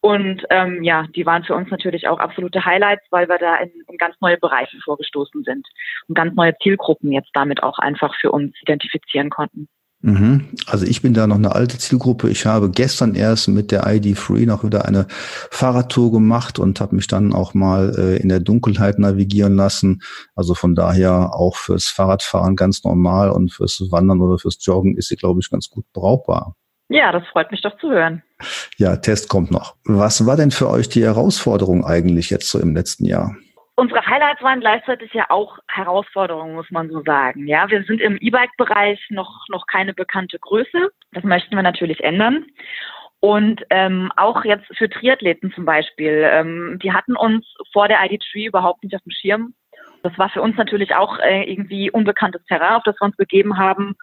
[0.00, 3.72] Und ähm, ja, die waren für uns natürlich auch absolute Highlights, weil wir da in,
[3.88, 5.66] in ganz neue Bereiche vorgestoßen sind
[6.06, 9.66] und ganz neue Zielgruppen jetzt damit auch einfach für uns identifizieren konnten.
[10.02, 10.48] Mhm.
[10.66, 12.28] Also ich bin da noch eine alte Zielgruppe.
[12.28, 16.96] Ich habe gestern erst mit der ID Free noch wieder eine Fahrradtour gemacht und habe
[16.96, 20.02] mich dann auch mal äh, in der Dunkelheit navigieren lassen.
[20.34, 25.08] Also von daher auch fürs Fahrradfahren ganz normal und fürs Wandern oder fürs Joggen ist
[25.08, 26.56] sie, glaube ich, ganz gut brauchbar.
[26.88, 28.22] Ja, das freut mich doch zu hören.
[28.76, 29.76] Ja, Test kommt noch.
[29.84, 33.36] Was war denn für euch die Herausforderung eigentlich jetzt so im letzten Jahr?
[33.74, 37.46] Unsere Highlights waren gleichzeitig ja auch Herausforderungen, muss man so sagen.
[37.46, 40.90] Ja, wir sind im E-Bike-Bereich noch, noch keine bekannte Größe.
[41.12, 42.44] Das möchten wir natürlich ändern.
[43.20, 48.48] Und ähm, auch jetzt für Triathleten zum Beispiel, ähm, die hatten uns vor der ID3
[48.48, 49.54] überhaupt nicht auf dem Schirm.
[50.02, 53.56] Das war für uns natürlich auch äh, irgendwie unbekanntes Terrain, auf das wir uns begeben
[53.56, 53.94] haben.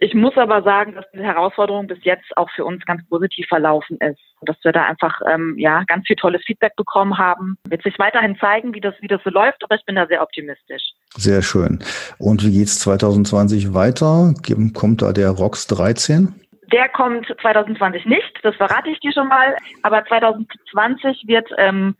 [0.00, 3.98] Ich muss aber sagen, dass diese Herausforderung bis jetzt auch für uns ganz positiv verlaufen
[3.98, 4.20] ist.
[4.42, 7.56] Dass wir da einfach ähm, ja ganz viel tolles Feedback bekommen haben.
[7.68, 10.22] Wird sich weiterhin zeigen, wie das, wie das so läuft, aber ich bin da sehr
[10.22, 10.82] optimistisch.
[11.16, 11.78] Sehr schön.
[12.18, 14.34] Und wie geht's 2020 weiter?
[14.74, 16.34] Kommt da der ROX 13?
[16.72, 19.54] Der kommt 2020 nicht, das verrate ich dir schon mal.
[19.82, 21.94] Aber 2020 wird ähm,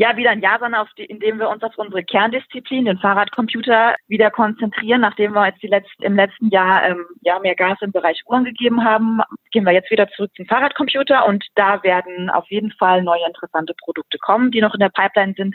[0.00, 2.98] ja wieder ein Jahr sein, auf die, in dem wir uns auf unsere Kerndisziplin, den
[2.98, 5.02] Fahrradcomputer, wieder konzentrieren.
[5.02, 8.44] Nachdem wir jetzt die letzt, im letzten Jahr ähm, ja mehr Gas im Bereich Uhren
[8.44, 9.20] gegeben haben,
[9.50, 13.74] gehen wir jetzt wieder zurück zum Fahrradcomputer und da werden auf jeden Fall neue interessante
[13.82, 15.54] Produkte kommen, die noch in der Pipeline sind.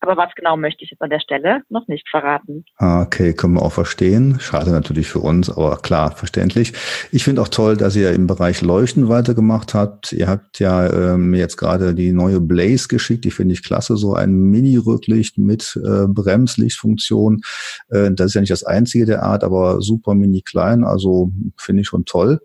[0.00, 2.64] Aber was genau möchte ich jetzt an der Stelle noch nicht verraten.
[2.76, 4.38] Ah, okay, können wir auch verstehen.
[4.38, 6.74] Schade natürlich für uns, aber klar, verständlich.
[7.10, 10.12] Ich finde auch toll, dass ihr im Bereich Leuchten weitergemacht habt.
[10.12, 14.14] Ihr habt ja ähm, jetzt gerade die neue Blaze geschickt, die finde ich klasse, so
[14.14, 17.40] ein Mini-Rücklicht mit äh, Bremslichtfunktion.
[17.88, 21.82] Äh, das ist ja nicht das einzige der Art, aber super mini klein, also finde
[21.82, 22.40] ich schon toll.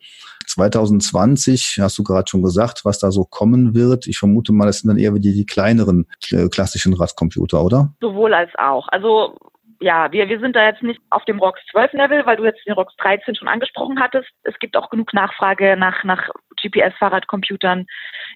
[0.49, 4.07] 2020 hast du gerade schon gesagt, was da so kommen wird.
[4.07, 7.93] Ich vermute mal, das sind dann eher wie die, die kleineren äh, klassischen Radcomputer, oder?
[8.01, 8.87] Sowohl als auch.
[8.89, 9.37] Also
[9.81, 12.65] ja, wir, wir sind da jetzt nicht auf dem ROX 12 Level, weil du jetzt
[12.65, 14.27] den ROX 13 schon angesprochen hattest.
[14.43, 16.29] Es gibt auch genug Nachfrage nach, nach
[16.61, 17.85] GPS-Fahrradcomputern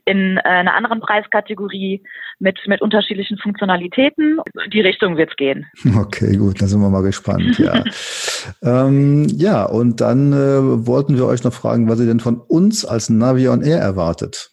[0.05, 2.01] in äh, einer anderen Preiskategorie
[2.39, 4.39] mit, mit unterschiedlichen Funktionalitäten.
[4.71, 5.65] Die Richtung wird's gehen.
[6.03, 7.83] Okay, gut, dann sind wir mal gespannt, ja.
[8.63, 12.83] ähm, ja, und dann äh, wollten wir euch noch fragen, was ihr denn von uns
[12.83, 14.49] als Navi on Air erwartet.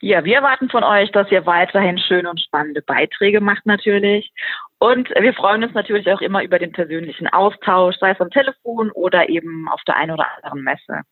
[0.00, 4.32] Ja, wir erwarten von euch, dass ihr weiterhin schöne und spannende Beiträge macht natürlich.
[4.80, 8.90] Und wir freuen uns natürlich auch immer über den persönlichen Austausch, sei es am Telefon
[8.90, 11.02] oder eben auf der einen oder anderen Messe.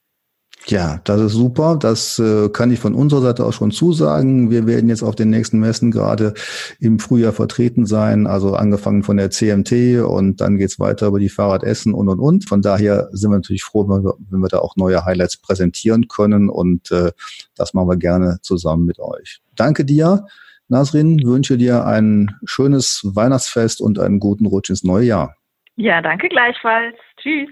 [0.66, 1.76] Ja, das ist super.
[1.78, 4.50] Das äh, kann ich von unserer Seite auch schon zusagen.
[4.50, 6.32] Wir werden jetzt auf den nächsten Messen gerade
[6.80, 8.26] im Frühjahr vertreten sein.
[8.26, 12.48] Also angefangen von der CMT und dann geht's weiter über die Fahrradessen und und und.
[12.48, 16.08] Von daher sind wir natürlich froh, wenn wir, wenn wir da auch neue Highlights präsentieren
[16.08, 17.12] können und äh,
[17.54, 19.40] das machen wir gerne zusammen mit euch.
[19.54, 20.26] Danke dir.
[20.68, 25.34] Nasrin, wünsche dir ein schönes Weihnachtsfest und einen guten Rutsch ins neue Jahr.
[25.76, 26.96] Ja, danke gleichfalls.
[27.20, 27.48] Tschüss.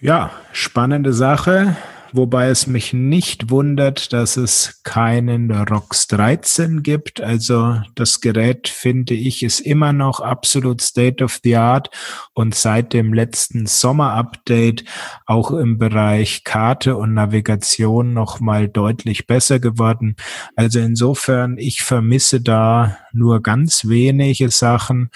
[0.00, 1.76] Ja, spannende Sache.
[2.12, 7.20] Wobei es mich nicht wundert, dass es keinen ROX 13 gibt.
[7.20, 11.90] Also das Gerät, finde ich, ist immer noch absolut State of the Art
[12.34, 14.84] und seit dem letzten Sommer-Update
[15.26, 20.16] auch im Bereich Karte und Navigation noch mal deutlich besser geworden.
[20.56, 25.10] Also insofern, ich vermisse da nur ganz wenige Sachen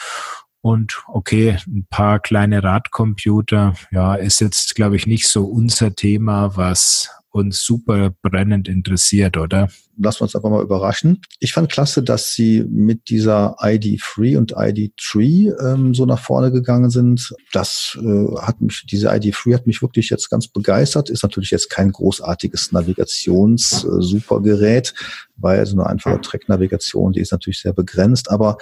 [0.63, 6.57] und okay, ein paar kleine Radcomputer, ja, ist jetzt, glaube ich, nicht so unser Thema,
[6.57, 9.69] was uns super brennend interessiert, oder?
[9.97, 11.21] Lassen wir uns einfach mal überraschen.
[11.41, 16.91] Ich fand klasse, dass sie mit dieser ID3 und ID3 ähm, so nach vorne gegangen
[16.91, 17.35] sind.
[17.53, 21.11] Das äh, hat mich, diese ID3 hat mich wirklich jetzt ganz begeistert.
[21.11, 24.93] Ist natürlich jetzt kein großartiges Navigations-Supergerät, äh,
[25.37, 28.59] weil so eine einfache Track-Navigation, die ist natürlich sehr begrenzt, aber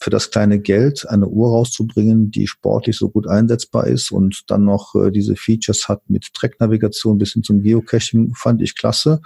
[0.00, 4.64] für das kleine Geld eine Uhr rauszubringen, die sportlich so gut einsetzbar ist und dann
[4.64, 9.20] noch äh, diese Features hat mit Track-Navigation bis hin zum Geocaching, fand ich klasse.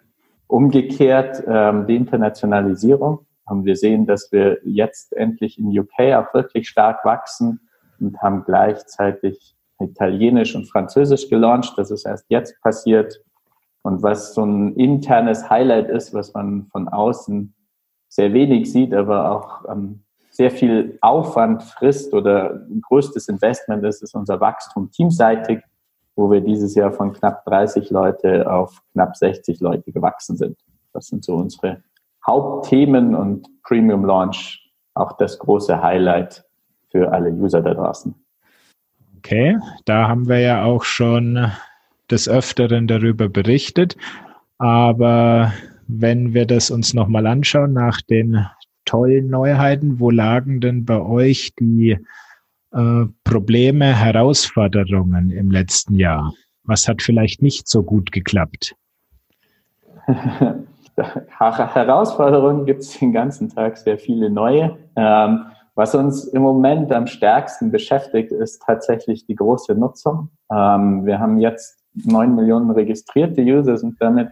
[0.48, 7.04] Umgekehrt ähm, die Internationalisierung wir sehen, dass wir jetzt endlich in UK auch wirklich stark
[7.04, 7.60] wachsen
[8.00, 11.74] und haben gleichzeitig Italienisch und Französisch gelauncht.
[11.78, 13.22] Das ist erst jetzt passiert.
[13.82, 17.54] Und was so ein internes Highlight ist, was man von außen
[18.10, 24.16] sehr wenig sieht, aber auch ähm, sehr viel Aufwand frisst oder größtes Investment ist, ist
[24.16, 25.62] unser Wachstum teamseitig,
[26.16, 30.58] wo wir dieses Jahr von knapp 30 Leute auf knapp 60 Leute gewachsen sind.
[30.94, 31.84] Das sind so unsere
[32.30, 36.44] Hauptthemen und Premium Launch auch das große Highlight
[36.92, 38.14] für alle User da draußen.
[39.18, 41.52] Okay, da haben wir ja auch schon
[42.12, 43.98] des Öfteren darüber berichtet.
[44.60, 45.54] Aber
[45.88, 48.46] wenn wir das uns nochmal anschauen nach den
[48.90, 50.00] tollen Neuheiten.
[50.00, 51.98] Wo lagen denn bei euch die
[52.72, 56.34] äh, Probleme, Herausforderungen im letzten Jahr?
[56.64, 58.76] Was hat vielleicht nicht so gut geklappt?
[61.02, 64.78] Herausforderungen gibt es den ganzen Tag sehr viele neue.
[64.96, 65.46] Ähm,
[65.76, 70.30] was uns im Moment am stärksten beschäftigt, ist tatsächlich die große Nutzung.
[70.52, 74.30] Ähm, wir haben jetzt neun Millionen registrierte User, sind damit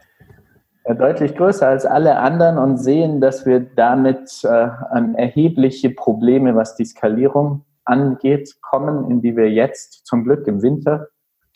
[0.95, 6.75] deutlich größer als alle anderen und sehen, dass wir damit äh, an erhebliche Probleme, was
[6.75, 11.07] die Skalierung angeht, kommen, in die wir jetzt zum Glück im Winter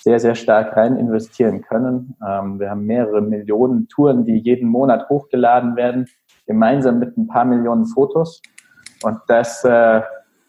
[0.04, 2.16] sehr, sehr stark rein investieren können.
[2.28, 6.08] Ähm, wir haben mehrere Millionen Touren, die jeden Monat hochgeladen werden,
[6.48, 8.42] gemeinsam mit ein paar Millionen Fotos.
[9.04, 10.02] Und das äh,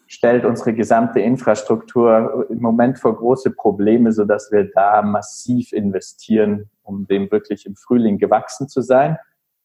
[0.07, 6.69] stellt unsere gesamte Infrastruktur im Moment vor große Probleme, so dass wir da massiv investieren,
[6.83, 9.17] um dem wirklich im Frühling gewachsen zu sein.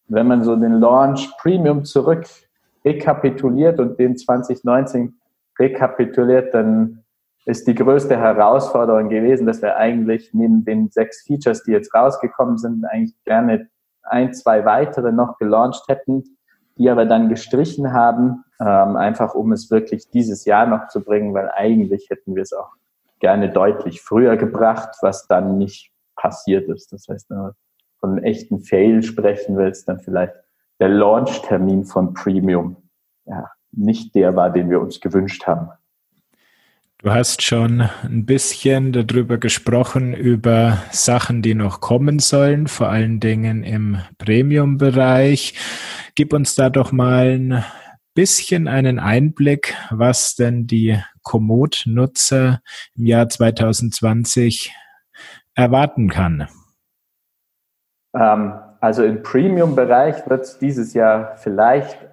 [0.06, 2.26] Wenn man so den Launch Premium zurück
[2.84, 5.18] rekapituliert und den 2019
[5.58, 7.04] rekapituliert, dann
[7.46, 12.58] ist die größte Herausforderung gewesen, dass wir eigentlich neben den sechs Features, die jetzt rausgekommen
[12.58, 13.68] sind, eigentlich gerne
[14.02, 16.24] ein, zwei weitere noch gelauncht hätten,
[16.76, 21.34] die aber dann gestrichen haben, ähm, einfach um es wirklich dieses Jahr noch zu bringen,
[21.34, 22.70] weil eigentlich hätten wir es auch
[23.20, 26.92] gerne deutlich früher gebracht, was dann nicht passiert ist.
[26.92, 27.30] Das heißt,
[27.98, 30.34] von echten Fail sprechen willst, dann vielleicht
[30.80, 32.76] der Launch-Termin von Premium
[33.24, 35.70] ja, nicht der war, den wir uns gewünscht haben.
[37.00, 43.20] Du hast schon ein bisschen darüber gesprochen, über Sachen, die noch kommen sollen, vor allen
[43.20, 45.54] Dingen im Premium-Bereich.
[46.16, 47.64] Gib uns da doch mal ein
[48.14, 52.62] bisschen einen Einblick, was denn die Komoot-Nutzer
[52.96, 54.74] im Jahr 2020
[55.54, 56.48] erwarten kann.
[58.12, 62.07] Ähm, also im Premium-Bereich wird es dieses Jahr vielleicht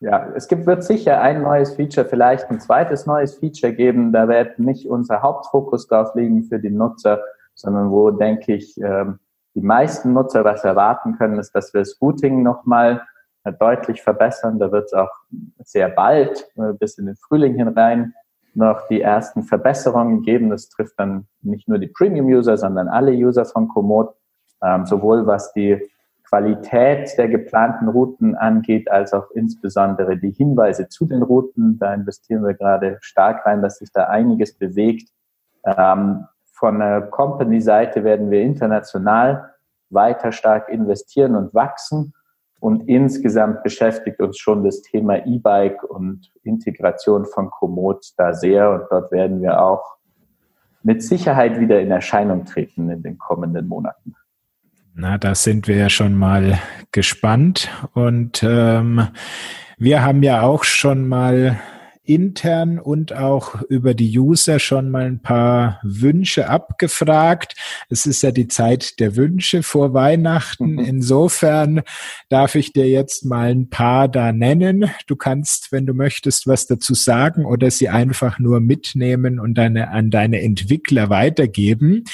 [0.00, 4.12] ja, es gibt, wird sicher ein neues Feature, vielleicht ein zweites neues Feature geben.
[4.12, 7.22] Da wird nicht unser Hauptfokus drauf liegen für die Nutzer,
[7.54, 9.18] sondern wo, denke ich, ähm,
[9.54, 13.02] die meisten Nutzer was erwarten können, ist, dass wir das Routing nochmal
[13.44, 14.58] äh, deutlich verbessern.
[14.58, 15.10] Da wird es auch
[15.64, 18.12] sehr bald, äh, bis in den Frühling hinein,
[18.52, 20.50] noch die ersten Verbesserungen geben.
[20.50, 24.14] Das trifft dann nicht nur die Premium-User, sondern alle User von Komoot,
[24.62, 25.80] ähm, sowohl was die
[26.28, 31.78] Qualität der geplanten Routen angeht, als auch insbesondere die Hinweise zu den Routen.
[31.78, 35.08] Da investieren wir gerade stark rein, dass sich da einiges bewegt.
[35.64, 39.50] Ähm, von der Company-Seite werden wir international
[39.90, 42.12] weiter stark investieren und wachsen.
[42.58, 48.70] Und insgesamt beschäftigt uns schon das Thema E-Bike und Integration von Komoot da sehr.
[48.70, 49.96] Und dort werden wir auch
[50.82, 54.16] mit Sicherheit wieder in Erscheinung treten in den kommenden Monaten.
[54.98, 56.58] Na, da sind wir ja schon mal
[56.90, 57.68] gespannt.
[57.92, 59.06] Und ähm,
[59.76, 61.60] wir haben ja auch schon mal
[62.02, 67.56] intern und auch über die User schon mal ein paar Wünsche abgefragt.
[67.90, 70.76] Es ist ja die Zeit der Wünsche vor Weihnachten.
[70.76, 70.78] Mhm.
[70.78, 71.82] Insofern
[72.30, 74.90] darf ich dir jetzt mal ein paar da nennen.
[75.06, 79.90] Du kannst, wenn du möchtest, was dazu sagen oder sie einfach nur mitnehmen und deine,
[79.90, 82.04] an deine Entwickler weitergeben.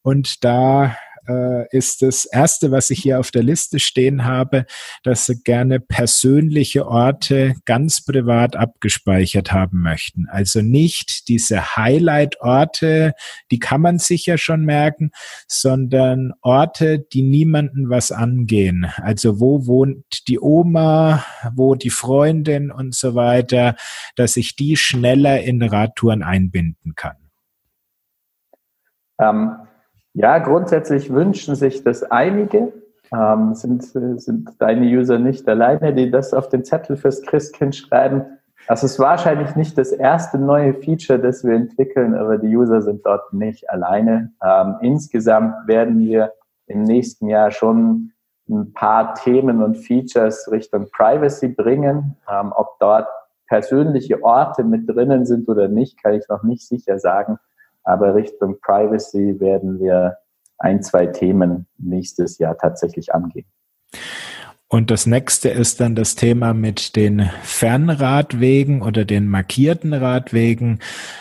[0.00, 0.96] Und da
[1.28, 4.66] äh, ist das erste, was ich hier auf der Liste stehen habe,
[5.02, 10.26] dass sie gerne persönliche Orte ganz privat abgespeichert haben möchten.
[10.28, 13.14] Also nicht diese Highlight-Orte,
[13.50, 15.10] die kann man sich ja schon merken,
[15.48, 18.86] sondern Orte, die niemanden was angehen.
[18.96, 23.76] Also wo wohnt die Oma, wo die Freundin und so weiter,
[24.16, 27.16] dass ich die schneller in Radtouren einbinden kann.
[29.20, 29.56] Ähm,
[30.14, 32.72] ja, grundsätzlich wünschen sich das einige.
[33.12, 38.24] Ähm, sind, sind deine User nicht alleine, die das auf den Zettel fürs Christkind schreiben.
[38.66, 43.04] Das ist wahrscheinlich nicht das erste neue Feature, das wir entwickeln, aber die User sind
[43.04, 44.32] dort nicht alleine.
[44.42, 46.32] Ähm, insgesamt werden wir
[46.66, 48.12] im nächsten Jahr schon
[48.48, 52.16] ein paar Themen und Features Richtung Privacy bringen.
[52.30, 53.08] Ähm, ob dort
[53.48, 57.38] persönliche Orte mit drinnen sind oder nicht, kann ich noch nicht sicher sagen.
[57.84, 60.16] Aber Richtung Privacy werden wir
[60.58, 63.46] ein, zwei Themen nächstes Jahr tatsächlich angehen.
[64.74, 70.80] Und das nächste ist dann das Thema mit den Fernradwegen oder den markierten Radwegen.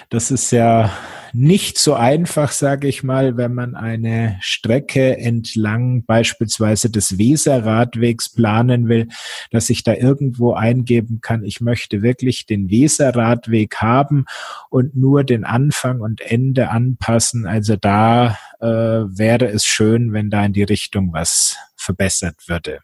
[0.09, 0.91] Das ist ja
[1.33, 8.89] nicht so einfach, sage ich mal, wenn man eine Strecke entlang beispielsweise des Weserradwegs planen
[8.89, 9.09] will,
[9.51, 14.25] dass ich da irgendwo eingeben kann, ich möchte wirklich den Weserradweg haben
[14.71, 17.45] und nur den Anfang und Ende anpassen.
[17.45, 22.79] Also da äh, wäre es schön, wenn da in die Richtung was verbessert würde.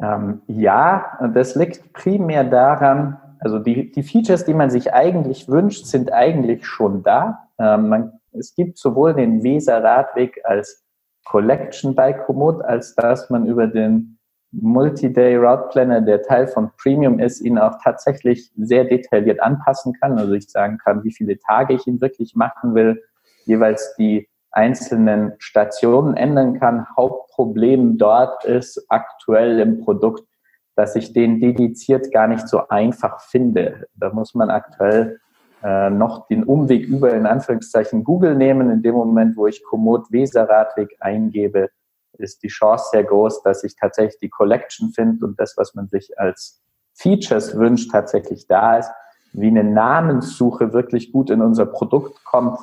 [0.00, 5.86] Ähm, ja, das liegt primär daran, also die, die Features, die man sich eigentlich wünscht,
[5.86, 7.48] sind eigentlich schon da.
[7.58, 10.84] Ähm, man, es gibt sowohl den Weser Radweg als
[11.24, 14.18] Collection bei Komoot, als dass man über den
[14.50, 20.18] Multi-Day Route Planner, der Teil von Premium ist, ihn auch tatsächlich sehr detailliert anpassen kann.
[20.18, 23.02] Also ich sagen kann, wie viele Tage ich ihn wirklich machen will,
[23.44, 24.28] jeweils die
[24.58, 26.84] einzelnen Stationen ändern kann.
[26.96, 30.24] Hauptproblem dort ist aktuell im Produkt,
[30.74, 33.86] dass ich den dediziert gar nicht so einfach finde.
[33.94, 35.20] Da muss man aktuell
[35.62, 38.68] äh, noch den Umweg über in Anführungszeichen Google nehmen.
[38.70, 41.70] In dem Moment, wo ich Komoot Weser Radweg eingebe,
[42.14, 45.86] ist die Chance sehr groß, dass ich tatsächlich die Collection finde und das, was man
[45.86, 46.60] sich als
[46.94, 48.90] Features wünscht, tatsächlich da ist.
[49.32, 52.58] Wie eine Namenssuche wirklich gut in unser Produkt kommt,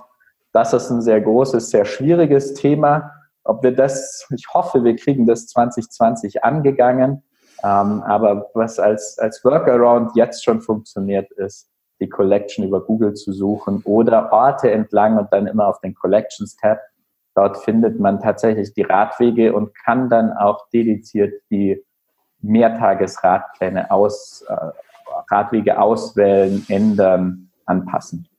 [0.56, 3.12] das ist ein sehr großes, sehr schwieriges Thema.
[3.44, 7.24] Ob wir das, ich hoffe, wir kriegen das 2020 angegangen.
[7.62, 13.34] Ähm, aber was als, als Workaround jetzt schon funktioniert, ist, die Collection über Google zu
[13.34, 16.80] suchen oder Orte entlang und dann immer auf den Collections-Tab.
[17.36, 21.84] Dort findet man tatsächlich die Radwege und kann dann auch dediziert die
[22.40, 24.56] Mehrtagesradpläne aus, äh,
[25.30, 28.30] Radwege auswählen, ändern, anpassen.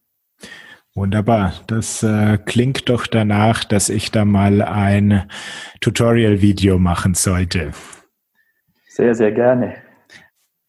[0.96, 1.52] Wunderbar.
[1.66, 5.28] Das äh, klingt doch danach, dass ich da mal ein
[5.82, 7.72] Tutorial-Video machen sollte.
[8.88, 9.74] Sehr, sehr gerne.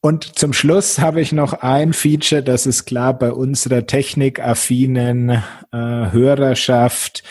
[0.02, 5.42] Und zum Schluss habe ich noch ein Feature, das ist klar bei unserer technikaffinen äh,
[5.72, 7.24] Hörerschaft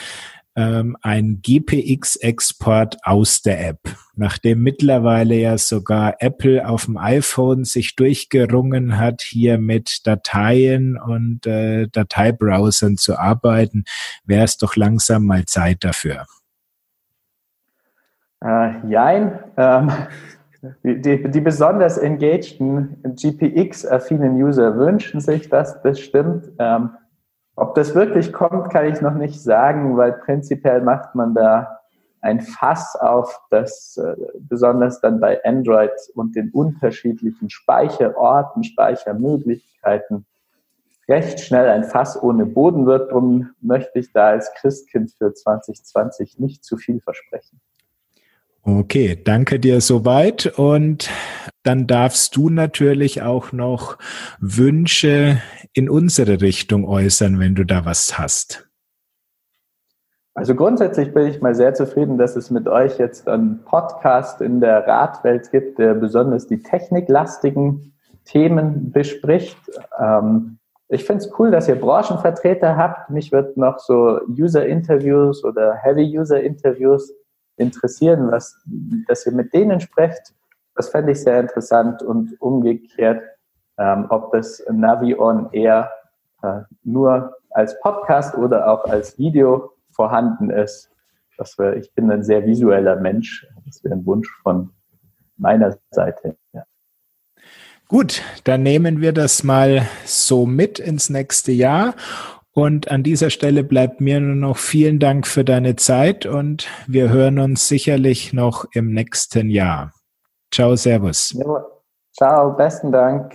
[0.57, 3.81] ähm, ein GPX-Export aus der App.
[4.15, 11.47] Nachdem mittlerweile ja sogar Apple auf dem iPhone sich durchgerungen hat, hier mit Dateien und
[11.47, 13.85] äh, Dateibrowsern zu arbeiten,
[14.25, 16.25] wäre es doch langsam mal Zeit dafür.
[18.43, 19.39] Äh, jein.
[19.57, 19.93] Ähm,
[20.83, 26.51] die, die, besonders engagten GPX-affinen User wünschen sich das bestimmt.
[26.59, 26.91] Ähm,
[27.57, 31.81] ob das wirklich kommt, kann ich noch nicht sagen, weil prinzipiell macht man da
[32.21, 40.27] ein Fass auf, das äh, besonders dann bei Android und den unterschiedlichen Speicherorten, Speichermöglichkeiten
[41.09, 43.11] recht schnell ein Fass ohne Boden wird.
[43.11, 47.61] Darum möchte ich da als Christkind für 2020 nicht zu viel versprechen.
[48.63, 50.47] Okay, danke dir soweit.
[50.59, 51.09] Und
[51.67, 53.99] dann darfst du natürlich auch noch
[54.41, 55.39] Wünsche
[55.73, 58.69] in unsere Richtung äußern, wenn du da was hast.
[60.35, 64.61] Also grundsätzlich bin ich mal sehr zufrieden, dass es mit euch jetzt einen Podcast in
[64.61, 67.95] der Radwelt gibt, der besonders die techniklastigen
[68.27, 69.57] Themen bespricht.
[69.99, 70.59] Ähm,
[70.89, 73.11] ich finde es cool, dass ihr Branchenvertreter habt.
[73.11, 77.13] Mich wird noch so User-Interviews oder Heavy-User-Interviews
[77.57, 78.57] interessieren, was,
[79.09, 80.35] dass ihr mit denen sprecht.
[80.77, 83.23] Das fände ich sehr interessant und umgekehrt,
[83.79, 85.91] ähm, ob das Navi On Air
[86.43, 90.91] äh, nur als Podcast oder auch als Video vorhanden ist.
[91.39, 93.47] Das wär, ich bin ein sehr visueller Mensch.
[93.65, 94.71] Das wäre ein Wunsch von
[95.37, 96.37] meiner Seite.
[96.53, 96.65] Ja.
[97.89, 101.95] Gut, dann nehmen wir das mal so mit ins nächste Jahr
[102.53, 107.11] und an dieser Stelle bleibt mir nur noch vielen Dank für deine Zeit und wir
[107.11, 109.93] hören uns sicherlich noch im nächsten Jahr.
[110.57, 111.35] Ciao, Servus.
[111.37, 111.67] Ja,
[112.17, 113.35] ciao, besten Dank.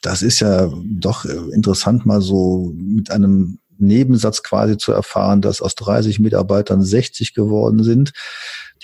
[0.00, 5.74] Das ist ja doch interessant, mal so mit einem Nebensatz quasi zu erfahren, dass aus
[5.74, 8.14] 30 Mitarbeitern 60 geworden sind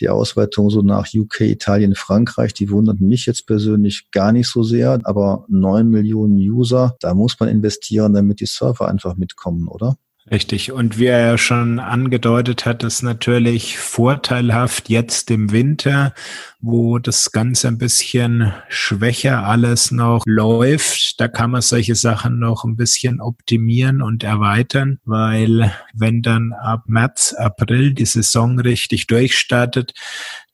[0.00, 4.62] die Ausweitung so nach UK, Italien, Frankreich, die wundert mich jetzt persönlich gar nicht so
[4.62, 9.96] sehr, aber neun Millionen User, da muss man investieren, damit die Server einfach mitkommen, oder?
[10.28, 10.72] Richtig.
[10.72, 16.14] Und wie er ja schon angedeutet hat, ist natürlich vorteilhaft jetzt im Winter,
[16.60, 21.20] wo das Ganze ein bisschen schwächer alles noch läuft.
[21.20, 26.84] Da kann man solche Sachen noch ein bisschen optimieren und erweitern, weil wenn dann ab
[26.86, 29.94] März, April die Saison richtig durchstartet,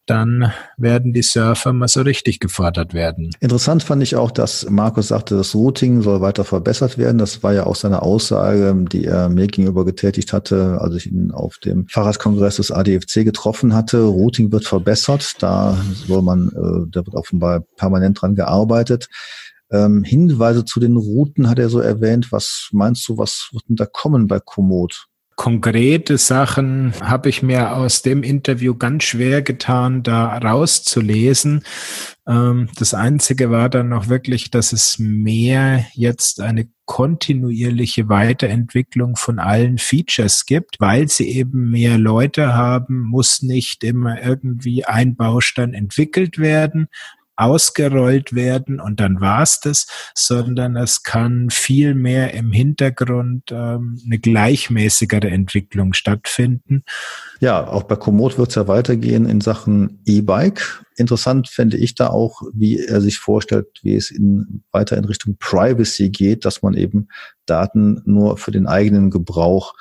[0.07, 3.31] dann werden die Surfer mal so richtig gefordert werden.
[3.41, 7.19] Interessant fand ich auch, dass Markus sagte, das Routing soll weiter verbessert werden.
[7.19, 11.31] Das war ja auch seine Aussage, die er mir gegenüber getätigt hatte, als ich ihn
[11.31, 14.03] auf dem Fahrradkongress des ADFC getroffen hatte.
[14.03, 15.37] Routing wird verbessert.
[15.39, 15.77] Da
[16.07, 19.09] soll man, äh, da wird offenbar permanent dran gearbeitet.
[19.71, 22.33] Ähm, Hinweise zu den Routen hat er so erwähnt.
[22.33, 25.07] Was meinst du, was wird denn da kommen bei Komoot?
[25.37, 31.65] Konkrete Sachen habe ich mir aus dem Interview ganz schwer getan, da rauszulesen.
[32.27, 39.39] Ähm, das Einzige war dann noch wirklich, dass es mehr jetzt eine kontinuierliche Weiterentwicklung von
[39.39, 45.73] allen Features gibt, weil sie eben mehr Leute haben, muss nicht immer irgendwie ein Baustein
[45.73, 46.89] entwickelt werden,
[47.37, 51.95] ausgerollt werden und dann war's das, sondern es kann viel
[52.35, 56.85] im Hintergrund ähm, eine gleichmäßigere Entwicklung stattfinden.
[57.41, 60.85] Ja, auch bei Komoot wird es ja weitergehen in Sachen E-Bike.
[60.97, 65.37] Interessant fände ich da auch, wie er sich vorstellt, wie es in, weiter in Richtung
[65.39, 67.09] Privacy geht, dass man eben
[67.47, 69.75] Daten nur für den eigenen Gebrauch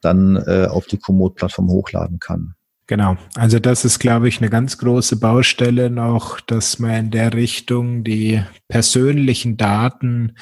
[0.00, 2.54] dann äh, auf die Komoot-Plattform hochladen kann.
[2.88, 3.18] Genau.
[3.36, 8.02] Also das ist, glaube ich, eine ganz große Baustelle noch, dass man in der Richtung
[8.02, 10.34] die persönlichen Daten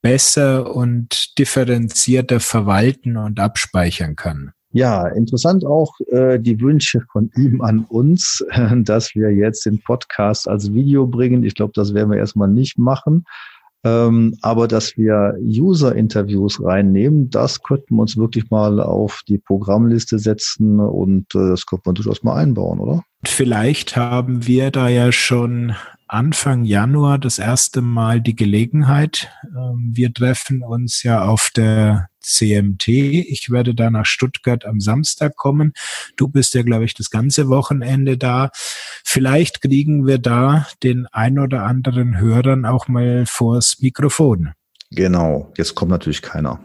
[0.00, 4.52] besser und differenzierter verwalten und abspeichern kann.
[4.72, 8.42] Ja, interessant auch äh, die Wünsche von ihm an uns,
[8.76, 11.44] dass wir jetzt den Podcast als Video bringen.
[11.44, 13.24] Ich glaube, das werden wir erstmal nicht machen.
[13.84, 20.18] Ähm, aber dass wir User-Interviews reinnehmen, das könnten wir uns wirklich mal auf die Programmliste
[20.18, 23.02] setzen und äh, das könnte man durchaus mal einbauen, oder?
[23.24, 25.74] Vielleicht haben wir da ja schon
[26.08, 29.30] Anfang Januar das erste Mal die Gelegenheit.
[29.44, 32.88] Ähm, wir treffen uns ja auf der CMT.
[32.88, 35.72] Ich werde da nach Stuttgart am Samstag kommen.
[36.16, 38.50] Du bist ja, glaube ich, das ganze Wochenende da.
[39.04, 44.52] Vielleicht kriegen wir da den ein oder anderen Hörern auch mal vors Mikrofon.
[44.90, 46.60] Genau, jetzt kommt natürlich keiner.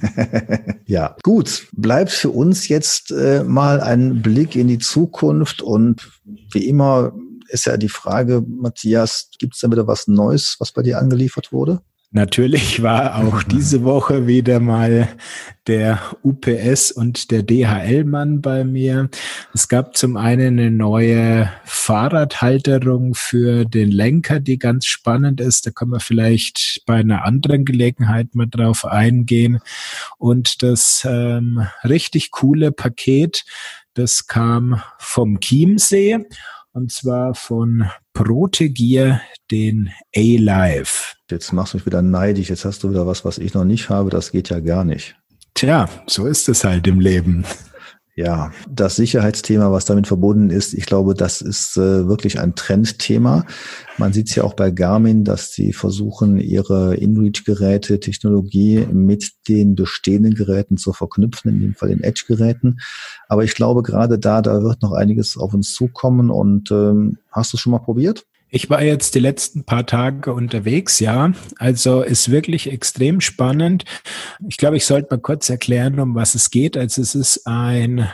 [0.86, 6.10] ja, gut, bleibt für uns jetzt äh, mal ein Blick in die Zukunft und
[6.52, 7.12] wie immer
[7.48, 11.50] ist ja die Frage, Matthias, gibt es denn wieder was Neues, was bei dir angeliefert
[11.52, 11.80] wurde?
[12.12, 15.08] Natürlich war auch diese Woche wieder mal
[15.68, 19.08] der UPS und der DHL-Mann bei mir.
[19.54, 25.68] Es gab zum einen eine neue Fahrradhalterung für den Lenker, die ganz spannend ist.
[25.68, 29.60] Da können wir vielleicht bei einer anderen Gelegenheit mal drauf eingehen.
[30.18, 33.44] Und das ähm, richtig coole Paket,
[33.94, 36.26] das kam vom Chiemsee
[36.72, 41.19] und zwar von Protegier, den A-Live.
[41.30, 42.50] Jetzt machst du mich wieder neidisch.
[42.50, 44.10] Jetzt hast du wieder was, was ich noch nicht habe.
[44.10, 45.16] Das geht ja gar nicht.
[45.54, 47.44] Tja, so ist es halt im Leben.
[48.16, 53.46] Ja, das Sicherheitsthema, was damit verbunden ist, ich glaube, das ist äh, wirklich ein Trendthema.
[53.96, 59.74] Man sieht es ja auch bei Garmin, dass sie versuchen, ihre InReach-Geräte, Technologie mit den
[59.74, 62.80] bestehenden Geräten zu verknüpfen, in dem Fall den Edge-Geräten.
[63.28, 66.30] Aber ich glaube, gerade da, da wird noch einiges auf uns zukommen.
[66.30, 68.26] Und ähm, hast du es schon mal probiert?
[68.50, 71.32] Ich war jetzt die letzten paar Tage unterwegs, ja.
[71.58, 73.84] Also ist wirklich extrem spannend.
[74.48, 76.76] Ich glaube, ich sollte mal kurz erklären, um was es geht.
[76.76, 78.08] Also es ist ein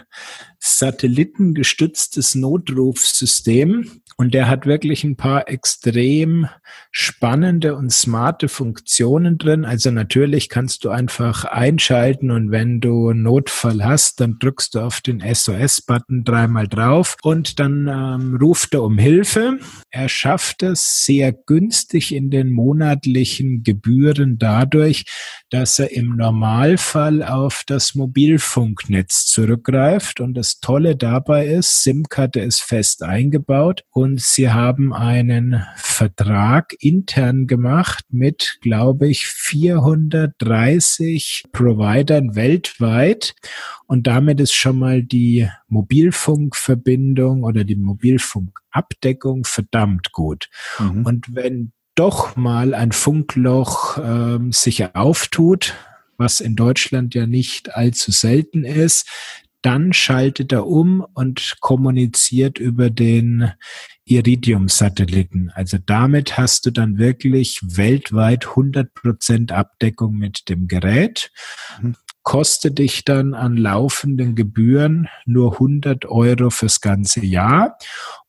[0.58, 6.48] satellitengestütztes Notrufsystem und der hat wirklich ein paar extrem
[6.90, 9.66] spannende und smarte Funktionen drin.
[9.66, 15.02] Also natürlich kannst du einfach einschalten und wenn du Notfall hast, dann drückst du auf
[15.02, 19.58] den SOS-Button dreimal drauf und dann ähm, ruft er um Hilfe.
[19.90, 25.04] Er schafft es sehr günstig in den monatlichen Gebühren dadurch,
[25.50, 30.20] dass er im Normalfall auf das Mobilfunknetz zurückgreift.
[30.20, 37.46] Und das Tolle dabei ist, SIM-Karte ist fest eingebaut und sie haben einen Vertrag intern
[37.46, 43.34] gemacht mit, glaube ich, 430 Providern weltweit.
[43.86, 50.48] Und damit ist schon mal die Mobilfunkverbindung oder die Mobilfunkabdeckung verdammt gut.
[50.78, 51.04] Mhm.
[51.04, 55.74] Und wenn doch mal ein Funkloch ähm, sich auftut,
[56.18, 59.08] was in Deutschland ja nicht allzu selten ist,
[59.66, 63.50] dann schaltet er um und kommuniziert über den
[64.04, 65.50] Iridium-Satelliten.
[65.56, 71.32] Also damit hast du dann wirklich weltweit 100 Prozent Abdeckung mit dem Gerät.
[71.82, 71.96] Mhm.
[72.22, 77.76] Kostet dich dann an laufenden Gebühren nur 100 Euro fürs ganze Jahr.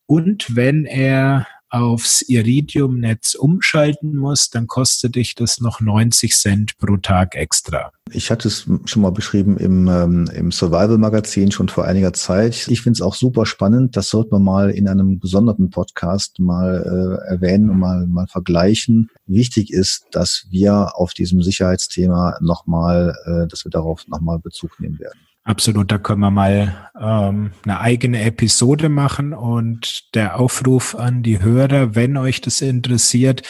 [0.07, 6.97] Und wenn er aufs Iridium-Netz umschalten muss, dann kostet dich das noch 90 Cent pro
[6.97, 7.91] Tag extra.
[8.11, 12.67] Ich hatte es schon mal beschrieben im, ähm, im Survival-Magazin schon vor einiger Zeit.
[12.69, 13.97] Ich finde es auch super spannend.
[13.97, 19.09] Das sollte man mal in einem gesonderten Podcast mal äh, erwähnen und mal, mal vergleichen.
[19.25, 24.99] Wichtig ist, dass wir auf diesem Sicherheitsthema nochmal, äh, dass wir darauf nochmal Bezug nehmen
[24.99, 25.19] werden.
[25.47, 31.41] Absolut, da können wir mal ähm, eine eigene Episode machen und der Aufruf an die
[31.41, 33.43] Hörer, wenn euch das interessiert,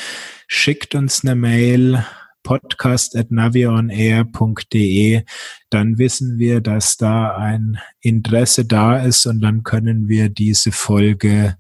[0.48, 2.06] schickt uns eine Mail
[2.44, 5.24] podcast at navionair.de,
[5.72, 11.58] dann wissen wir, dass da ein Interesse da ist und dann können wir diese Folge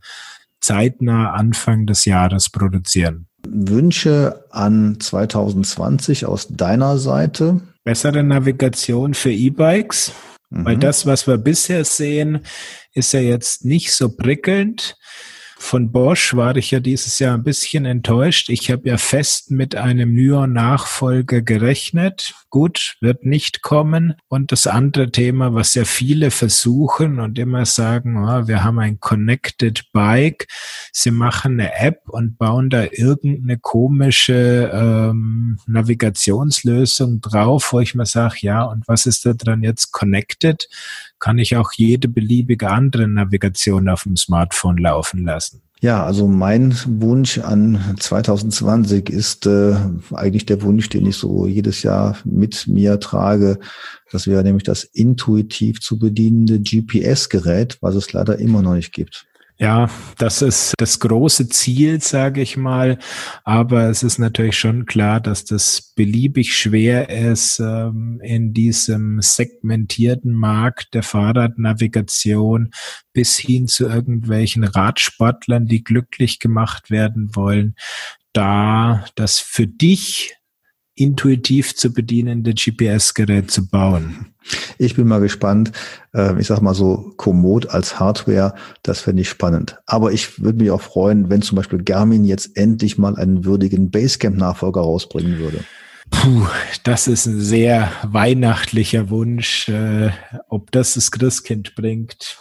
[0.62, 3.26] zeitnah Anfang des Jahres produzieren.
[3.50, 7.62] Wünsche an 2020 aus deiner Seite?
[7.88, 10.12] Bessere Navigation für E-Bikes,
[10.50, 10.66] mhm.
[10.66, 12.42] weil das, was wir bisher sehen,
[12.92, 14.98] ist ja jetzt nicht so prickelnd.
[15.60, 18.50] Von Bosch war ich ja dieses Jahr ein bisschen enttäuscht.
[18.50, 22.36] Ich habe ja fest mit einem Nyon-Nachfolger gerechnet.
[22.50, 24.14] Gut, wird nicht kommen.
[24.28, 29.00] Und das andere Thema, was ja viele versuchen und immer sagen, oh, wir haben ein
[29.00, 30.48] Connected Bike.
[30.94, 38.06] Sie machen eine App und bauen da irgendeine komische ähm, Navigationslösung drauf, wo ich mir
[38.06, 40.70] sage, ja, und was ist da dran jetzt connected?
[41.20, 45.62] Kann ich auch jede beliebige andere Navigation auf dem Smartphone laufen lassen.
[45.80, 49.76] Ja, also mein Wunsch an 2020 ist äh,
[50.12, 53.60] eigentlich der Wunsch, den ich so jedes Jahr mit mir trage.
[54.12, 59.28] Das wäre nämlich das intuitiv zu bedienende GPS-Gerät, was es leider immer noch nicht gibt.
[59.60, 59.90] Ja,
[60.20, 63.00] das ist das große Ziel, sage ich mal.
[63.44, 70.34] Aber es ist natürlich schon klar, dass das beliebig schwer ist, ähm, in diesem segmentierten
[70.34, 72.70] Markt der Fahrradnavigation
[73.14, 77.76] bis hin zu irgendwelchen Radsportlern, die glücklich gemacht werden wollen,
[78.34, 80.36] da das für dich
[80.98, 84.34] intuitiv zu bedienende GPS-Gerät zu bauen.
[84.78, 85.72] Ich bin mal gespannt.
[86.14, 89.78] Ähm, ich sag mal so, Komoot als Hardware, das fände ich spannend.
[89.86, 93.92] Aber ich würde mich auch freuen, wenn zum Beispiel Garmin jetzt endlich mal einen würdigen
[93.92, 95.64] Basecamp-Nachfolger rausbringen würde.
[96.10, 96.48] Puh,
[96.84, 99.68] das ist ein sehr weihnachtlicher Wunsch.
[99.70, 100.12] Äh,
[100.48, 102.38] ob das das Christkind bringt,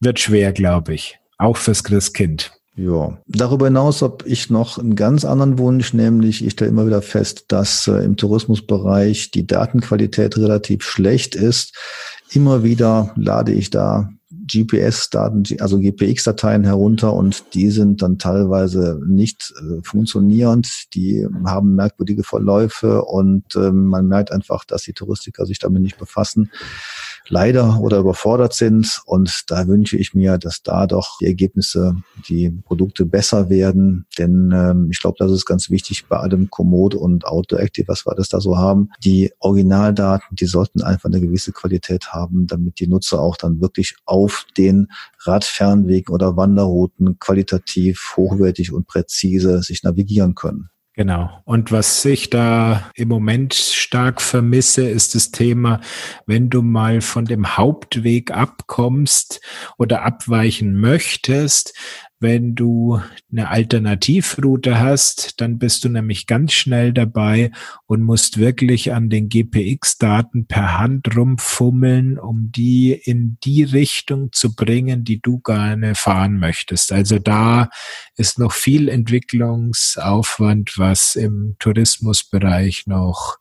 [0.00, 1.18] wird schwer, glaube ich.
[1.38, 2.52] Auch fürs Christkind.
[2.82, 7.02] Ja, darüber hinaus habe ich noch einen ganz anderen Wunsch, nämlich ich stelle immer wieder
[7.02, 11.76] fest, dass äh, im Tourismusbereich die Datenqualität relativ schlecht ist.
[12.30, 19.52] Immer wieder lade ich da GPS-Daten, also GPX-Dateien herunter und die sind dann teilweise nicht
[19.60, 20.94] äh, funktionierend.
[20.94, 25.98] Die haben merkwürdige Verläufe und äh, man merkt einfach, dass die Touristiker sich damit nicht
[25.98, 26.50] befassen
[27.28, 29.00] leider oder überfordert sind.
[29.06, 31.96] Und da wünsche ich mir, dass da doch die Ergebnisse,
[32.28, 34.06] die Produkte besser werden.
[34.18, 38.06] Denn ähm, ich glaube, das ist ganz wichtig bei allem Komoot und Outdoor Active, was
[38.06, 38.90] wir das da so haben.
[39.04, 43.96] Die Originaldaten, die sollten einfach eine gewisse Qualität haben, damit die Nutzer auch dann wirklich
[44.04, 44.88] auf den
[45.20, 50.70] Radfernwegen oder Wanderrouten qualitativ, hochwertig und präzise sich navigieren können.
[51.00, 51.40] Genau.
[51.46, 55.80] Und was ich da im Moment stark vermisse, ist das Thema,
[56.26, 59.40] wenn du mal von dem Hauptweg abkommst
[59.78, 61.72] oder abweichen möchtest,
[62.20, 63.00] wenn du
[63.32, 67.50] eine Alternativroute hast, dann bist du nämlich ganz schnell dabei
[67.86, 74.54] und musst wirklich an den GPX-Daten per Hand rumfummeln, um die in die Richtung zu
[74.54, 76.92] bringen, die du gerne fahren möchtest.
[76.92, 77.70] Also da
[78.16, 83.38] ist noch viel Entwicklungsaufwand, was im Tourismusbereich noch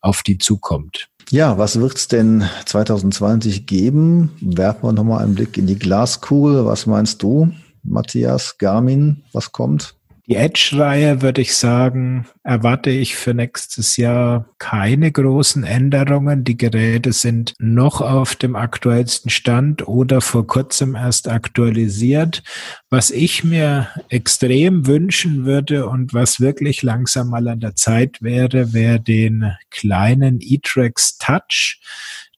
[0.00, 1.10] auf die zukommt.
[1.30, 4.30] Ja, was wird's denn 2020 geben?
[4.40, 6.64] Werfen wir nochmal einen Blick in die Glaskugel.
[6.64, 7.52] Was meinst du?
[7.82, 9.94] Matthias, Garmin, was kommt?
[10.28, 16.44] Die Edge-Reihe, würde ich sagen, erwarte ich für nächstes Jahr keine großen Änderungen.
[16.44, 22.44] Die Geräte sind noch auf dem aktuellsten Stand oder vor kurzem erst aktualisiert.
[22.88, 28.72] Was ich mir extrem wünschen würde und was wirklich langsam mal an der Zeit wäre,
[28.72, 31.80] wäre den kleinen E-Trax Touch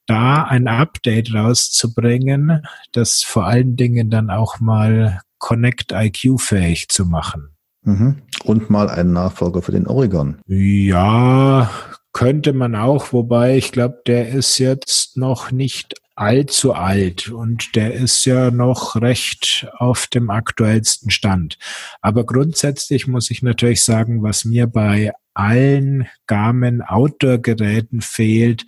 [0.06, 7.04] da ein Update rauszubringen, das vor allen Dingen dann auch mal Connect IQ fähig zu
[7.04, 7.50] machen.
[7.82, 8.22] Mhm.
[8.44, 10.40] Und mal einen Nachfolger für den Oregon.
[10.46, 11.70] Ja,
[12.14, 17.92] könnte man auch, wobei ich glaube, der ist jetzt noch nicht allzu alt und der
[17.92, 21.58] ist ja noch recht auf dem aktuellsten Stand.
[22.00, 28.64] Aber grundsätzlich muss ich natürlich sagen, was mir bei allen Garmin Outdoor Geräten fehlt,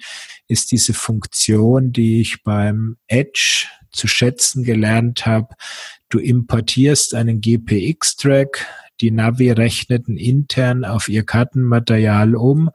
[0.49, 5.55] ist diese Funktion, die ich beim Edge zu schätzen gelernt habe,
[6.09, 8.65] Du importierst einen GPX-Track,
[9.01, 12.71] die Navi rechnet intern auf ihr Kartenmaterial um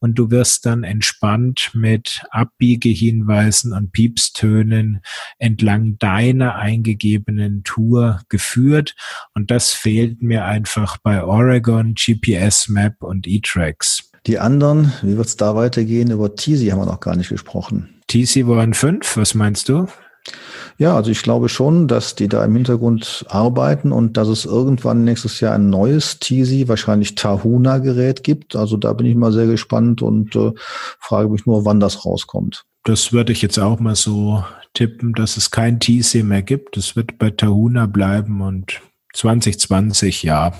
[0.00, 5.00] und du wirst dann entspannt mit Abbiegehinweisen und Piepstönen
[5.38, 8.96] entlang deiner eingegebenen Tour geführt.
[9.32, 14.11] Und das fehlt mir einfach bei Oregon, GPS Map und E-Tracks.
[14.26, 16.10] Die anderen, wie wird es da weitergehen?
[16.10, 18.00] Über Teasy haben wir noch gar nicht gesprochen.
[18.06, 19.88] Teasy waren fünf, was meinst du?
[20.78, 25.04] Ja, also ich glaube schon, dass die da im Hintergrund arbeiten und dass es irgendwann
[25.04, 28.56] nächstes Jahr ein neues Teasy, wahrscheinlich Tahuna-Gerät gibt.
[28.56, 30.52] Also da bin ich mal sehr gespannt und äh,
[31.00, 32.64] frage mich nur, wann das rauskommt.
[32.84, 34.44] Das würde ich jetzt auch mal so
[34.74, 36.76] tippen, dass es kein Teasy mehr gibt.
[36.76, 38.80] Es wird bei Tahuna bleiben und
[39.14, 40.52] 2020, ja,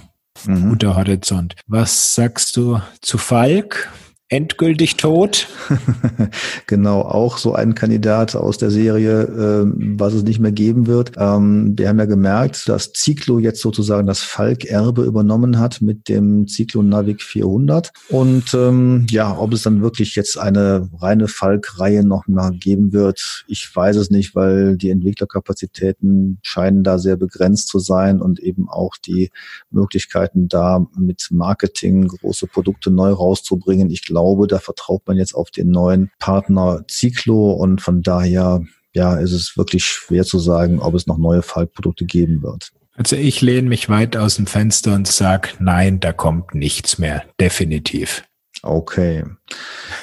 [0.46, 0.70] mhm.
[0.70, 1.54] guter Horizont.
[1.66, 3.90] Was sagst du zu Falk?
[4.32, 5.46] Endgültig tot.
[6.66, 11.12] genau, auch so ein Kandidat aus der Serie, äh, was es nicht mehr geben wird.
[11.18, 16.48] Ähm, wir haben ja gemerkt, dass Ciclo jetzt sozusagen das Falk-Erbe übernommen hat mit dem
[16.48, 17.92] Ciclo Navic 400.
[18.08, 23.44] Und ähm, ja, ob es dann wirklich jetzt eine reine Falk-Reihe noch mal geben wird,
[23.48, 28.70] ich weiß es nicht, weil die Entwicklerkapazitäten scheinen da sehr begrenzt zu sein und eben
[28.70, 29.30] auch die
[29.70, 33.90] Möglichkeiten da mit Marketing große Produkte neu rauszubringen.
[33.90, 38.62] Ich glaube, glaube, da vertraut man jetzt auf den neuen Partner Ciclo und von daher
[38.94, 42.70] ja, ist es wirklich schwer zu sagen, ob es noch neue Falkprodukte geben wird.
[42.94, 47.24] Also ich lehne mich weit aus dem Fenster und sage, nein, da kommt nichts mehr,
[47.40, 48.22] definitiv.
[48.64, 49.24] Okay.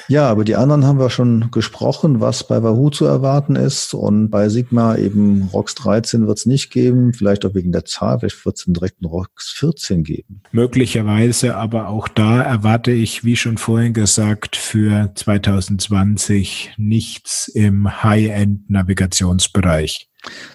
[0.08, 3.94] Ja, über die anderen haben wir schon gesprochen, was bei Wahoo zu erwarten ist.
[3.94, 8.18] Und bei Sigma eben ROX 13 wird es nicht geben, vielleicht auch wegen der Zahl,
[8.18, 10.42] vielleicht wird es einen direkten ROX 14 geben.
[10.52, 20.10] Möglicherweise, aber auch da erwarte ich, wie schon vorhin gesagt, für 2020 nichts im High-End-Navigationsbereich.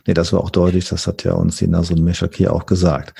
[0.05, 3.17] Nee, das war auch deutlich, das hat ja uns die Nasun Meshak hier auch gesagt.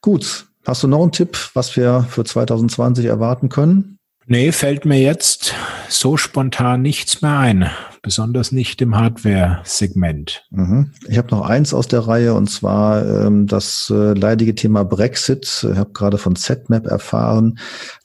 [0.00, 3.93] Gut, hast du noch einen Tipp, was wir für 2020 erwarten können?
[4.26, 5.54] Nee, fällt mir jetzt
[5.88, 7.70] so spontan nichts mehr ein
[8.04, 10.46] besonders nicht im Hardware-Segment.
[10.50, 10.92] Mhm.
[11.08, 15.66] Ich habe noch eins aus der Reihe und zwar ähm, das äh, leidige Thema Brexit.
[15.72, 17.58] Ich habe gerade von ZMAP erfahren,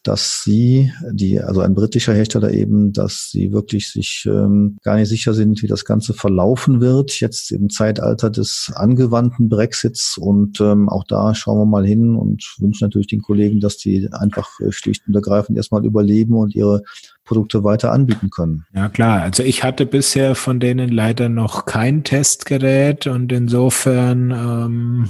[0.03, 5.09] dass sie, die, also ein britischer Hersteller eben, dass sie wirklich sich ähm, gar nicht
[5.09, 10.17] sicher sind, wie das Ganze verlaufen wird, jetzt im Zeitalter des angewandten Brexits.
[10.17, 14.07] Und ähm, auch da schauen wir mal hin und wünschen natürlich den Kollegen, dass die
[14.13, 16.83] einfach äh, schlicht und ergreifend erstmal überleben und ihre
[17.29, 18.65] Produkte weiter anbieten können.
[18.73, 25.09] Ja klar, also ich hatte bisher von denen leider noch kein Testgerät und insofern ähm,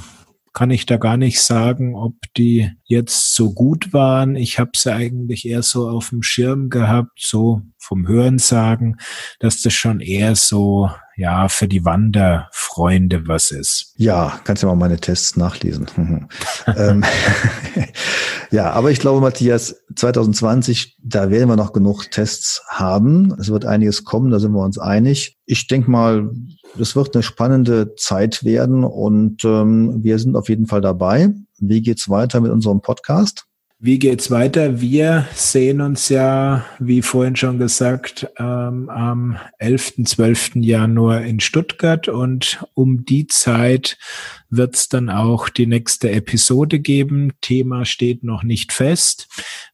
[0.52, 4.36] kann ich da gar nicht sagen, ob die jetzt so gut waren.
[4.36, 8.98] Ich habe sie eigentlich eher so auf dem Schirm gehabt, so vom Hören sagen,
[9.40, 10.90] dass das schon eher so
[11.20, 13.94] ja für die Wanderfreunde was ist.
[13.98, 15.88] Ja, kannst du mal meine Tests nachlesen.
[16.78, 17.04] ähm,
[18.52, 23.36] ja, aber ich glaube, Matthias, 2020, da werden wir noch genug Tests haben.
[23.38, 25.38] Es wird einiges kommen, da sind wir uns einig.
[25.46, 26.32] Ich denke mal,
[26.80, 31.34] es wird eine spannende Zeit werden und ähm, wir sind auf jeden Fall dabei.
[31.58, 33.49] Wie geht's weiter mit unserem Podcast?
[33.82, 34.82] Wie geht's weiter?
[34.82, 40.56] Wir sehen uns ja, wie vorhin schon gesagt, ähm, am 11., 12.
[40.56, 43.98] Januar in Stuttgart und um die Zeit
[44.50, 47.34] wird es dann auch die nächste Episode geben.
[47.42, 49.28] Thema steht noch nicht fest.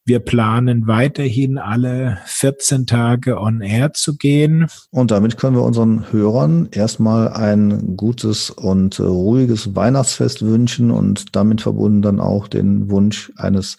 [0.04, 4.68] Wir planen weiterhin alle 14 Tage on air zu gehen.
[4.92, 11.62] Und damit können wir unseren Hörern erstmal ein gutes und ruhiges Weihnachtsfest wünschen und damit
[11.62, 13.78] verbunden dann auch den Wunsch eines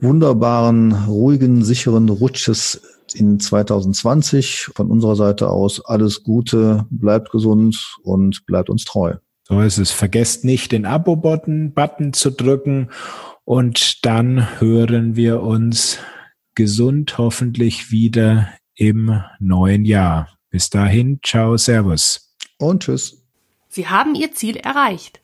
[0.00, 2.82] wunderbaren, ruhigen, sicheren Rutsches
[3.14, 4.68] in 2020.
[4.74, 9.14] Von unserer Seite aus alles Gute, bleibt gesund und bleibt uns treu.
[9.48, 9.90] So ist es.
[9.90, 12.90] Vergesst nicht, den Abo-Button Button zu drücken
[13.44, 15.98] und dann hören wir uns
[16.54, 20.28] gesund hoffentlich wieder im neuen Jahr.
[20.50, 22.34] Bis dahin, ciao, servus.
[22.58, 23.24] Und tschüss.
[23.68, 25.20] Sie haben Ihr Ziel erreicht.